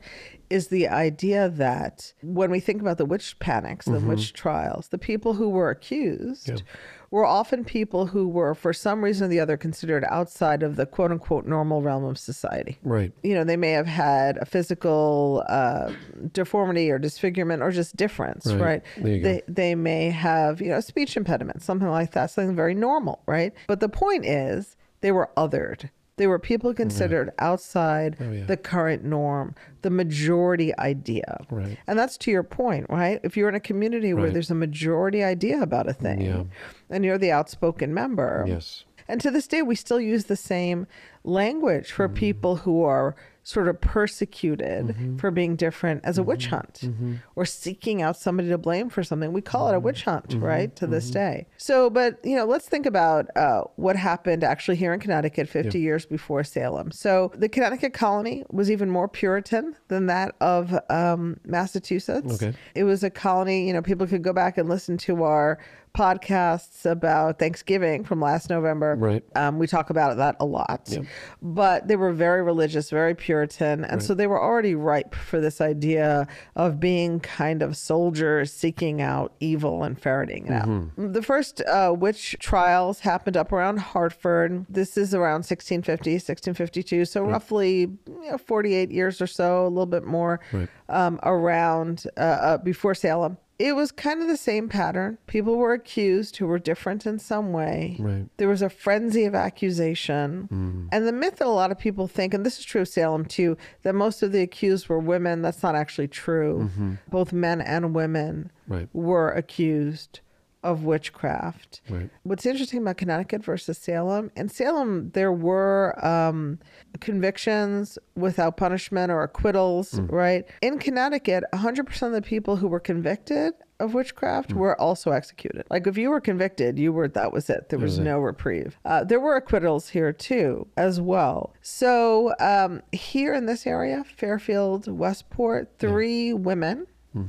is 0.50 0.68
the 0.68 0.88
idea 0.88 1.50
that 1.50 2.13
when 2.21 2.51
we 2.51 2.59
think 2.59 2.81
about 2.81 2.97
the 2.97 3.06
witch 3.06 3.38
panics, 3.39 3.85
the 3.85 3.94
mm-hmm. 3.94 4.09
witch 4.09 4.33
trials, 4.33 4.89
the 4.89 4.97
people 4.97 5.33
who 5.33 5.50
were 5.50 5.69
accused 5.69 6.63
were 7.12 7.25
often 7.25 7.63
people 7.66 8.08
who 8.08 8.28
were, 8.28 8.56
for 8.56 8.72
some 8.74 9.04
reason 9.04 9.25
or 9.25 9.28
the 9.28 9.40
other, 9.40 9.58
considered 9.58 10.06
outside 10.10 10.63
of 10.63 10.78
the 10.78 10.86
quote 10.86 11.12
unquote 11.12 11.46
normal 11.46 11.81
realm 11.81 12.04
of 12.06 12.18
society 12.18 12.80
Right. 12.84 13.12
you 13.22 13.34
know, 13.36 13.44
they 13.44 13.58
may 13.58 13.72
have 13.72 13.86
had 13.88 14.38
a 14.38 14.46
physical 14.46 15.44
uh, 15.50 15.92
deformity 16.31 16.90
or 16.90 16.98
disfigurement 16.98 17.62
or 17.62 17.69
just 17.72 17.96
difference, 17.96 18.48
Right. 18.48 18.60
right? 18.62 18.84
There 18.98 19.13
you 19.13 19.22
go. 19.22 19.24
They 19.30 19.42
they 19.48 19.75
may 19.75 20.10
have 20.10 20.62
you 20.62 20.69
know 20.69 20.78
a 20.78 20.81
speech 20.81 21.18
impediment, 21.18 21.62
something 21.62 21.90
like 21.90 22.12
that, 22.13 22.31
something 22.31 22.56
very 22.56 22.74
normal, 22.75 23.22
right? 23.28 23.54
But 23.68 23.80
the 23.81 23.90
point 23.90 24.25
is, 24.25 24.75
they 25.02 25.12
were 25.12 25.30
othered. 25.36 25.90
They 26.21 26.27
were 26.27 26.38
people 26.38 26.71
considered 26.75 27.31
outside 27.39 28.15
Oh, 28.19 28.31
yeah. 28.31 28.45
the 28.45 28.56
current 28.56 29.03
norm, 29.03 29.56
the 29.81 29.89
majority 29.89 30.71
idea. 30.77 31.44
Right. 31.50 31.79
And 31.88 31.97
that's 31.97 32.15
to 32.19 32.29
your 32.29 32.44
point, 32.44 32.85
right? 32.91 33.19
If 33.23 33.35
you're 33.35 33.50
in 33.50 33.56
a 33.56 33.59
community 33.59 34.13
where 34.13 34.29
there's 34.29 34.51
a 34.51 34.56
majority 34.56 35.23
idea 35.23 35.59
about 35.63 35.89
a 35.89 35.94
thing 35.94 36.21
Yeah. 36.21 36.44
and 36.91 37.03
you're 37.03 37.18
the 37.18 37.31
outspoken 37.31 37.91
member, 37.91 38.45
Yes. 38.47 38.85
and 39.07 39.19
to 39.19 39.31
this 39.31 39.47
day, 39.47 39.63
we 39.63 39.73
still 39.73 40.00
use 40.00 40.25
the 40.25 40.35
same 40.35 40.85
language 41.23 41.91
for 41.91 42.07
mm. 42.07 42.13
people 42.13 42.57
who 42.57 42.83
are 42.83 43.15
sort 43.44 43.68
of 43.68 43.82
persecuted 43.82 44.88
Mm-hmm. 44.88 45.18
for 45.18 45.32
being 45.32 45.56
different 45.56 46.02
as 46.04 46.18
a 46.18 46.24
witch 46.24 46.48
hunt 46.48 46.90
or 47.36 47.46
seeking 47.46 48.02
out 48.02 48.16
somebody 48.18 48.50
to 48.50 48.58
blame 48.58 48.90
for 48.90 49.04
something. 49.04 49.34
We 49.34 49.42
call 49.42 49.68
it 49.68 49.72
a 49.72 49.76
Mm-hmm. 49.78 49.86
witch 49.86 50.04
hunt, 50.04 50.34
right, 50.36 50.76
to 50.76 50.86
this 50.88 51.10
day. 51.10 51.48
So, 51.58 51.90
but, 51.90 52.20
you 52.24 52.36
know, 52.36 52.46
let's 52.46 52.68
think 52.68 52.86
about 52.86 53.26
uh, 53.36 53.62
what 53.78 53.95
happened 53.95 54.44
actually 54.44 54.78
here 54.78 54.94
in 54.94 55.00
Connecticut 55.00 55.50
50 55.50 55.80
years 55.80 56.06
before 56.06 56.44
Salem. 56.44 56.92
So, 56.92 57.31
the 57.36 57.50
Connecticut 57.50 57.94
colony 57.94 58.44
was 58.52 58.69
even 58.69 58.90
more 58.90 59.07
Puritan 59.07 59.76
than 59.88 60.06
that 60.07 60.36
of 60.40 60.78
um, 60.90 61.38
Massachusetts. 61.45 62.36
Okay. 62.42 62.54
It 62.76 62.83
was 62.83 63.04
a 63.04 63.10
colony, 63.10 63.68
you 63.68 63.74
know, 63.74 63.81
people 63.81 64.06
could 64.07 64.21
go 64.24 64.33
back 64.33 64.57
and 64.57 64.69
listen 64.69 64.98
to 65.00 65.24
our 65.24 65.57
podcasts 65.94 66.86
about 66.86 67.40
Thanksgiving 67.40 68.04
from 68.04 68.21
last 68.21 68.50
November. 68.50 68.95
Right. 68.98 69.24
Um, 69.36 69.60
we 69.60 69.68
talk 69.68 69.90
about 69.90 70.18
that 70.18 70.36
a 70.40 70.45
lot. 70.45 70.88
Yep. 70.88 71.06
But 71.42 71.88
they 71.88 71.95
were 71.95 72.12
very 72.14 72.42
religious, 72.42 72.90
very 72.90 73.16
Puritan. 73.16 73.83
And 73.86 74.02
so 74.02 74.14
they 74.14 74.28
were 74.28 74.42
already 74.42 74.76
ripe 74.76 75.16
for 75.16 75.40
this 75.42 75.62
idea 75.62 76.28
of 76.56 76.80
being 76.80 77.19
kind 77.19 77.62
of 77.62 77.76
soldiers 77.78 78.52
seeking 78.54 79.02
out 79.02 79.33
evil 79.40 79.83
and 79.83 80.00
ferreting 80.00 80.48
it 80.48 80.52
Mm-hmm. 80.52 81.06
out. 81.06 81.14
The 81.14 81.21
first 81.21 81.62
uh, 81.62 81.94
witch 81.98 82.36
trials 82.40 83.00
happened 83.00 83.38
up 83.38 83.52
around 83.52 83.78
Hartford. 83.80 84.66
This 84.69 84.98
is 84.98 85.14
around 85.14 85.45
1650, 85.45 86.12
1652. 86.14 87.06
So 87.06 87.24
roughly 87.24 87.80
you 87.81 88.31
know, 88.31 88.38
48 88.38 88.92
years 88.92 89.21
or 89.21 89.28
so, 89.28 89.66
a 89.66 89.69
little 89.69 89.86
bit 89.86 90.04
more 90.06 90.40
Right. 90.52 90.68
um, 90.90 91.19
around 91.24 92.06
uh, 92.18 92.19
uh, 92.19 92.57
before 92.57 92.94
Salem. 92.95 93.38
It 93.63 93.75
was 93.75 93.91
kind 93.91 94.21
of 94.21 94.27
the 94.27 94.37
same 94.37 94.68
pattern. 94.69 95.19
People 95.27 95.56
were 95.57 95.73
accused 95.73 96.37
who 96.37 96.47
were 96.47 96.57
different 96.57 97.06
in 97.06 97.19
some 97.19 97.51
way. 97.53 97.95
Right. 97.99 98.25
There 98.37 98.47
was 98.47 98.61
a 98.63 98.69
frenzy 98.69 99.25
of 99.25 99.35
accusation. 99.35 100.47
Mm. 100.51 100.89
And 100.91 101.07
the 101.07 101.11
myth 101.11 101.35
that 101.37 101.47
a 101.47 101.49
lot 101.49 101.71
of 101.71 101.77
people 101.77 102.07
think, 102.07 102.33
and 102.33 102.44
this 102.45 102.57
is 102.57 102.65
true 102.65 102.81
of 102.81 102.87
Salem 102.87 103.23
too, 103.25 103.57
that 103.83 103.94
most 103.94 104.23
of 104.23 104.31
the 104.31 104.41
accused 104.41 104.89
were 104.89 104.99
women. 104.99 105.41
That's 105.44 105.61
not 105.61 105.75
actually 105.75 106.07
true. 106.07 106.69
Mm-hmm. 106.71 106.94
Both 107.09 107.31
men 107.33 107.61
and 107.61 107.94
women 107.94 108.51
Right. 108.68 108.89
were 108.94 109.30
accused 109.31 110.21
of 110.63 110.83
witchcraft. 110.83 111.81
Right. 111.89 112.09
What's 112.23 112.45
interesting 112.45 112.81
about 112.81 112.97
Connecticut 112.97 113.44
versus 113.44 113.77
Salem, 113.77 114.31
in 114.35 114.49
Salem, 114.49 115.09
there 115.13 115.31
were 115.31 115.95
um, 116.06 116.59
convictions 116.99 117.97
without 118.15 118.57
punishment 118.57 119.11
or 119.11 119.23
acquittals, 119.23 119.99
right? 120.01 120.45
In 120.61 120.77
Connecticut, 120.80 121.44
100% 121.53 122.01
of 122.07 122.13
the 122.13 122.21
people 122.21 122.56
who 122.57 122.68
were 122.68 122.80
convicted 122.80 123.53
of 123.80 123.95
witchcraft 123.95 124.53
were 124.53 124.80
also 124.80 125.09
executed. 125.09 125.63
Like 125.71 125.87
if 125.87 125.97
you 125.97 126.11
were 126.11 126.21
convicted, 126.21 126.77
you 126.77 126.94
were, 126.94 127.07
that 127.07 127.33
was 127.33 127.49
it. 127.49 127.69
There 127.69 127.80
was 127.80 127.97
no 128.03 128.19
reprieve. 128.19 128.77
Uh, 128.85 129.03
there 129.03 129.19
were 129.19 129.35
acquittals 129.35 129.89
here 129.89 130.13
too, 130.13 130.68
as 130.77 131.01
well. 131.01 131.56
So 131.63 132.35
um, 132.39 132.83
here 132.91 133.33
in 133.33 133.47
this 133.47 133.65
area, 133.65 134.03
Fairfield, 134.03 134.87
Westport, 134.87 135.71
three 135.80 136.33
women 136.33 136.85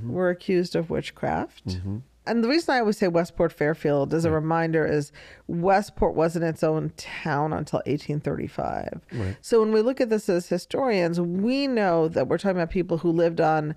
were 0.07 0.29
accused 0.31 0.77
of 0.77 0.91
witchcraft. 0.91 1.79
And 2.27 2.45
the 2.45 2.49
reason 2.49 2.75
I 2.75 2.79
always 2.81 2.99
say 2.99 3.09
Westport 3.09 3.53
Fairfield 3.53 4.15
as 4.15 4.25
a 4.25 4.31
reminder 4.31 4.87
is 4.87 5.11
Westport 5.49 6.15
wasn't 6.15 6.45
its 6.45 6.63
own 6.63 6.93
town 6.97 7.53
until 7.53 7.79
1835. 7.87 9.01
Right. 9.13 9.37
So 9.41 9.61
when 9.61 9.73
we 9.73 9.81
look 9.81 10.01
at 10.01 10.09
this 10.09 10.29
as 10.29 10.49
historians, 10.49 11.21
we 11.21 11.67
know 11.67 12.09
that 12.09 12.29
we're 12.29 12.39
talking 12.39 12.57
about 12.59 12.71
people 12.71 12.99
who 12.99 13.11
lived 13.11 13.41
on 13.41 13.75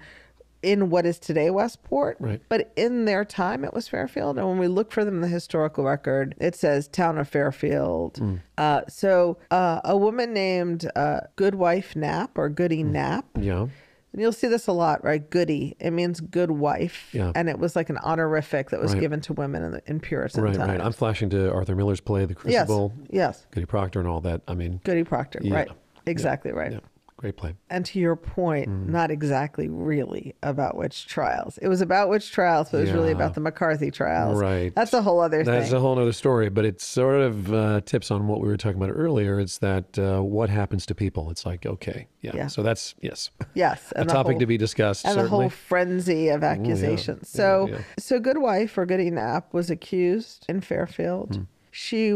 in 0.61 0.89
what 0.89 1.05
is 1.05 1.19
today 1.19 1.49
Westport. 1.51 2.17
Right. 2.19 2.41
But 2.49 2.71
in 2.75 3.05
their 3.05 3.23
time, 3.25 3.63
it 3.63 3.73
was 3.73 3.87
Fairfield. 3.87 4.37
And 4.37 4.47
when 4.47 4.57
we 4.57 4.67
look 4.67 4.91
for 4.91 5.05
them 5.05 5.15
in 5.15 5.21
the 5.21 5.27
historical 5.27 5.83
record, 5.83 6.33
it 6.39 6.55
says 6.55 6.87
town 6.87 7.17
of 7.19 7.27
Fairfield. 7.27 8.15
Mm. 8.15 8.41
Uh, 8.57 8.81
so 8.87 9.37
uh, 9.51 9.81
a 9.83 9.95
woman 9.95 10.33
named 10.33 10.89
uh, 10.95 11.19
Goodwife 11.35 11.95
Knapp 11.95 12.37
or 12.37 12.49
Goody 12.49 12.83
Mm. 12.83 12.91
Knapp. 12.91 13.25
Yeah. 13.39 13.67
And 14.15 14.21
you'll 14.21 14.31
see 14.31 14.47
this 14.47 14.67
a 14.67 14.71
lot, 14.71 15.03
right? 15.03 15.29
Goody. 15.29 15.75
It 15.77 15.91
means 15.91 16.21
good 16.21 16.49
wife. 16.49 17.09
Yeah. 17.11 17.33
And 17.35 17.49
it 17.49 17.59
was 17.59 17.75
like 17.75 17.89
an 17.89 17.97
honorific 17.97 18.69
that 18.69 18.79
was 18.79 18.93
Right. 18.93 19.01
given 19.01 19.19
to 19.19 19.33
women 19.33 19.61
in, 19.61 19.71
the, 19.73 19.81
in 19.87 19.99
Puritan 19.99 20.41
Right, 20.41 20.55
times. 20.55 20.69
right. 20.69 20.79
I'm 20.79 20.93
flashing 20.93 21.29
to 21.31 21.51
Arthur 21.51 21.75
Miller's 21.75 21.99
play, 21.99 22.23
The. 22.23 22.33
Crucible, 22.33 22.93
Yes. 23.09 23.09
yes. 23.11 23.45
Goody 23.51 23.65
Proctor, 23.65 23.99
and 23.99 24.07
all 24.07 24.21
that. 24.21 24.39
I 24.47 24.53
mean, 24.53 24.79
Goody 24.85 25.03
Proctor. 25.03 25.39
Yeah. 25.43 25.53
Right. 25.53 25.69
Exactly 26.05 26.53
right. 26.53 26.81
Yeah, 27.25 27.31
great 27.31 27.37
play. 27.37 27.55
And 27.69 27.85
to 27.85 27.99
your 27.99 28.15
point, 28.15 28.69
Mm. 28.69 28.87
not 28.89 29.11
exactly 29.11 29.67
really 29.69 30.35
about 30.43 30.77
witch 30.77 31.07
trials. 31.07 31.57
It 31.59 31.67
was 31.67 31.81
about 31.81 32.09
witch 32.09 32.31
trials, 32.31 32.69
but 32.69 32.77
it 32.77 32.81
was 32.81 32.91
really 32.91 33.11
about 33.11 33.33
the 33.33 33.41
McCarthy 33.41 33.91
trials. 33.91 34.39
Right. 34.41 34.73
That's 34.75 34.93
a 34.93 35.01
whole 35.01 35.19
other 35.19 35.43
thing. 35.43 35.53
That's 35.53 35.69
thing. 35.69 35.77
a 35.77 35.79
whole 35.79 35.97
other 35.99 36.11
story, 36.13 36.49
but 36.49 36.65
it 36.65 36.81
sort 36.81 37.21
of 37.21 37.53
uh, 37.53 37.81
tips 37.81 38.11
on 38.11 38.27
what 38.27 38.41
we 38.41 38.47
were 38.47 38.57
talking 38.57 38.81
about 38.81 38.93
earlier. 38.95 39.39
It's 39.39 39.57
that 39.59 39.97
uh, 39.97 40.21
what 40.21 40.49
happens 40.49 40.85
to 40.87 40.95
people. 40.95 41.29
It's 41.31 41.45
like, 41.45 41.65
okay, 41.65 42.07
yeah. 42.21 42.31
Yeah. 42.35 42.47
So 42.47 42.63
that's, 42.63 42.95
yes, 43.01 43.29
yes. 43.53 43.91
a 43.95 44.05
topic 44.05 44.33
whole- 44.33 44.39
to 44.39 44.45
be 44.45 44.57
discussed, 44.57 45.05
and 45.05 45.19
the 45.19 45.27
whole 45.27 45.49
frenzy 45.49 46.29
of 46.29 46.43
accusations. 46.43 47.29
So, 47.29 47.67
yeah. 47.69 47.77
so 47.99 48.19
Goodwife 48.19 48.77
or 48.77 48.85
Goody 48.85 49.09
Knapp 49.11 49.53
was 49.53 49.69
accused 49.69 50.45
in 50.49 50.61
Fairfield. 50.61 51.35
Hmm. 51.35 51.41
She 51.71 52.15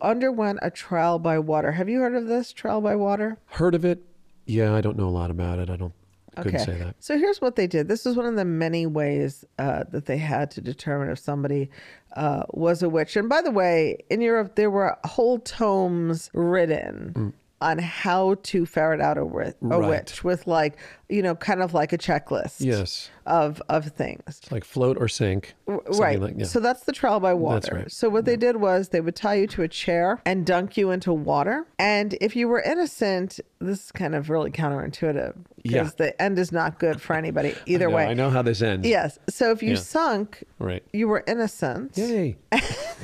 underwent 0.00 0.60
a 0.62 0.70
trial 0.70 1.18
by 1.18 1.38
water. 1.40 1.72
Have 1.72 1.88
you 1.88 2.00
heard 2.00 2.14
of 2.14 2.26
this 2.26 2.52
trial 2.52 2.80
by 2.80 2.94
water? 2.94 3.38
Heard 3.46 3.74
of 3.74 3.84
it? 3.84 4.04
Yeah, 4.50 4.74
I 4.74 4.80
don't 4.80 4.96
know 4.96 5.06
a 5.06 5.10
lot 5.10 5.30
about 5.30 5.60
it. 5.60 5.70
I 5.70 5.76
don't, 5.76 5.92
couldn't 6.36 6.60
say 6.60 6.76
that. 6.78 6.96
So 6.98 7.16
here's 7.16 7.40
what 7.40 7.54
they 7.56 7.66
did. 7.66 7.86
This 7.86 8.04
is 8.04 8.16
one 8.16 8.26
of 8.26 8.34
the 8.34 8.44
many 8.44 8.84
ways 8.84 9.44
uh, 9.58 9.84
that 9.90 10.06
they 10.06 10.16
had 10.16 10.50
to 10.52 10.60
determine 10.60 11.08
if 11.10 11.18
somebody 11.20 11.70
uh, 12.16 12.42
was 12.50 12.82
a 12.82 12.88
witch. 12.88 13.16
And 13.16 13.28
by 13.28 13.42
the 13.42 13.50
way, 13.52 13.98
in 14.10 14.20
Europe, 14.20 14.56
there 14.56 14.70
were 14.70 14.98
whole 15.04 15.38
tomes 15.38 16.30
written. 16.34 17.32
On 17.62 17.78
how 17.78 18.36
to 18.44 18.64
ferret 18.64 19.02
out 19.02 19.18
a, 19.18 19.20
wi- 19.20 19.52
a. 19.60 19.66
Right. 19.66 19.88
witch 19.90 20.24
with 20.24 20.46
like, 20.46 20.78
you 21.10 21.20
know, 21.20 21.34
kind 21.34 21.60
of 21.62 21.74
like 21.74 21.92
a 21.92 21.98
checklist 21.98 22.56
Yes. 22.60 23.10
of 23.26 23.60
of 23.68 23.86
things. 23.88 24.40
Like 24.50 24.64
float 24.64 24.96
or 24.98 25.08
sink. 25.08 25.52
Right. 25.66 26.18
Like, 26.18 26.34
yeah. 26.38 26.46
So 26.46 26.58
that's 26.60 26.84
the 26.84 26.92
trial 26.92 27.20
by 27.20 27.34
water. 27.34 27.60
that's 27.60 27.72
right. 27.72 27.92
So 27.92 28.08
what 28.08 28.24
they 28.24 28.36
did 28.36 28.56
was 28.56 28.88
they 28.88 29.02
would 29.02 29.14
tie 29.14 29.34
you 29.34 29.46
to 29.48 29.62
a 29.62 29.68
chair 29.68 30.22
and 30.24 30.46
dunk 30.46 30.78
you 30.78 30.90
into 30.90 31.12
water. 31.12 31.66
And 31.78 32.14
if 32.22 32.34
you 32.34 32.48
were 32.48 32.62
innocent, 32.62 33.40
this 33.58 33.84
is 33.84 33.92
kind 33.92 34.14
of 34.14 34.30
really 34.30 34.50
counterintuitive 34.50 35.34
because 35.62 35.88
Yeah. 35.88 35.90
the 35.98 36.22
end 36.22 36.38
is 36.38 36.52
not 36.52 36.78
good 36.78 37.02
for 37.02 37.14
anybody 37.14 37.54
either 37.66 37.88
I 37.88 37.90
know, 37.90 37.96
way. 37.96 38.06
I 38.06 38.14
know 38.14 38.30
how 38.30 38.40
this 38.40 38.62
ends. 38.62 38.88
Yes. 38.88 39.18
So 39.28 39.50
if 39.50 39.62
you 39.62 39.70
Yeah. 39.72 39.76
sunk, 39.80 40.44
Right. 40.58 40.82
you 40.94 41.08
were 41.08 41.22
innocent. 41.26 41.98
Yay. 41.98 42.36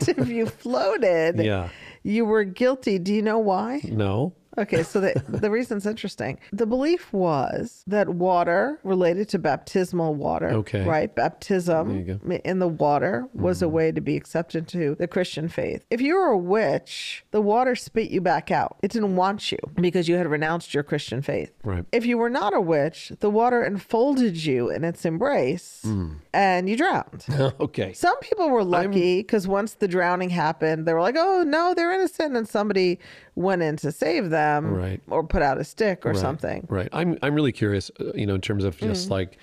And 0.09 0.19
if 0.19 0.29
you 0.29 0.47
floated, 0.47 1.39
Yeah. 1.43 1.69
you 2.03 2.25
were 2.27 2.45
guilty. 2.45 2.99
Do 2.99 3.13
you 3.15 3.23
know 3.23 3.39
why? 3.39 3.81
No. 3.85 4.33
Okay, 4.59 4.83
so 4.83 5.01
the, 5.01 5.23
the 5.29 5.51
reason's 5.51 5.87
interesting. 5.87 6.39
The 6.53 6.67
belief 6.67 7.13
was 7.13 7.83
that 7.87 8.09
water 8.09 8.79
related 8.85 9.29
to 9.31 9.39
baptismal 9.39 10.15
water, 10.15 10.49
Okay. 10.51 10.85
right? 10.85 11.15
Baptism 11.15 11.87
Mm. 11.87 12.41
in 12.45 12.59
the 12.59 12.69
water 12.69 13.27
was 13.35 13.63
a 13.63 13.69
way 13.69 13.93
to 13.93 14.01
be 14.01 14.17
accepted 14.17 14.67
to 14.69 14.95
the 14.97 15.07
Christian 15.07 15.49
faith. 15.49 15.85
If 15.91 16.01
you 16.01 16.15
were 16.17 16.27
a 16.31 16.39
witch, 16.39 17.25
the 17.31 17.41
water 17.41 17.75
spit 17.75 18.11
you 18.11 18.21
back 18.21 18.51
out. 18.51 18.77
It 18.83 18.91
didn't 18.91 19.17
want 19.17 19.53
you 19.53 19.59
because 19.81 20.09
you 20.09 20.17
had 20.17 20.27
renounced 20.27 20.75
your 20.75 20.83
Christian 20.83 21.23
faith. 21.23 21.53
Right. 21.65 21.85
If 21.93 22.07
you 22.07 22.17
were 22.19 22.31
not 22.31 22.55
a 22.55 22.61
witch, 22.61 23.13
the 23.21 23.31
water 23.31 23.63
enfolded 23.65 24.37
you 24.45 24.71
in 24.71 24.85
its 24.85 25.05
embrace 25.05 25.83
Mm. 25.87 26.17
and 26.33 26.69
you 26.69 26.77
drowned. 26.77 27.25
okay. 27.61 27.93
Some 27.93 28.19
people 28.21 28.51
were 28.51 28.65
lucky 28.65 29.21
because 29.21 29.47
once 29.47 29.75
the 29.75 29.89
drowning 29.89 30.31
happened, 30.31 30.87
they 30.87 30.95
were 30.95 31.01
like, 31.09 31.17
"Oh 31.19 31.43
no, 31.47 31.75
they're 31.75 31.93
innocent," 31.93 32.37
and 32.37 32.49
somebody 32.49 32.99
went 33.35 33.63
in 33.63 33.77
to 33.77 33.93
save 33.93 34.31
them, 34.31 34.46
Right. 34.65 35.01
or 35.09 35.25
put 35.25 35.43
out 35.43 35.59
a 35.59 35.65
stick 35.65 36.05
or 36.07 36.11
Right, 36.11 36.19
something. 36.19 36.67
Right. 36.69 36.89
I'm 36.93 37.19
I'm 37.23 37.35
really 37.35 37.53
curious, 37.53 37.91
uh, 38.01 38.13
you 38.15 38.27
know, 38.27 38.35
in 38.35 38.41
terms 38.41 38.65
of 38.65 38.77
Mm. 38.79 38.89
just 38.89 39.11
like 39.11 39.39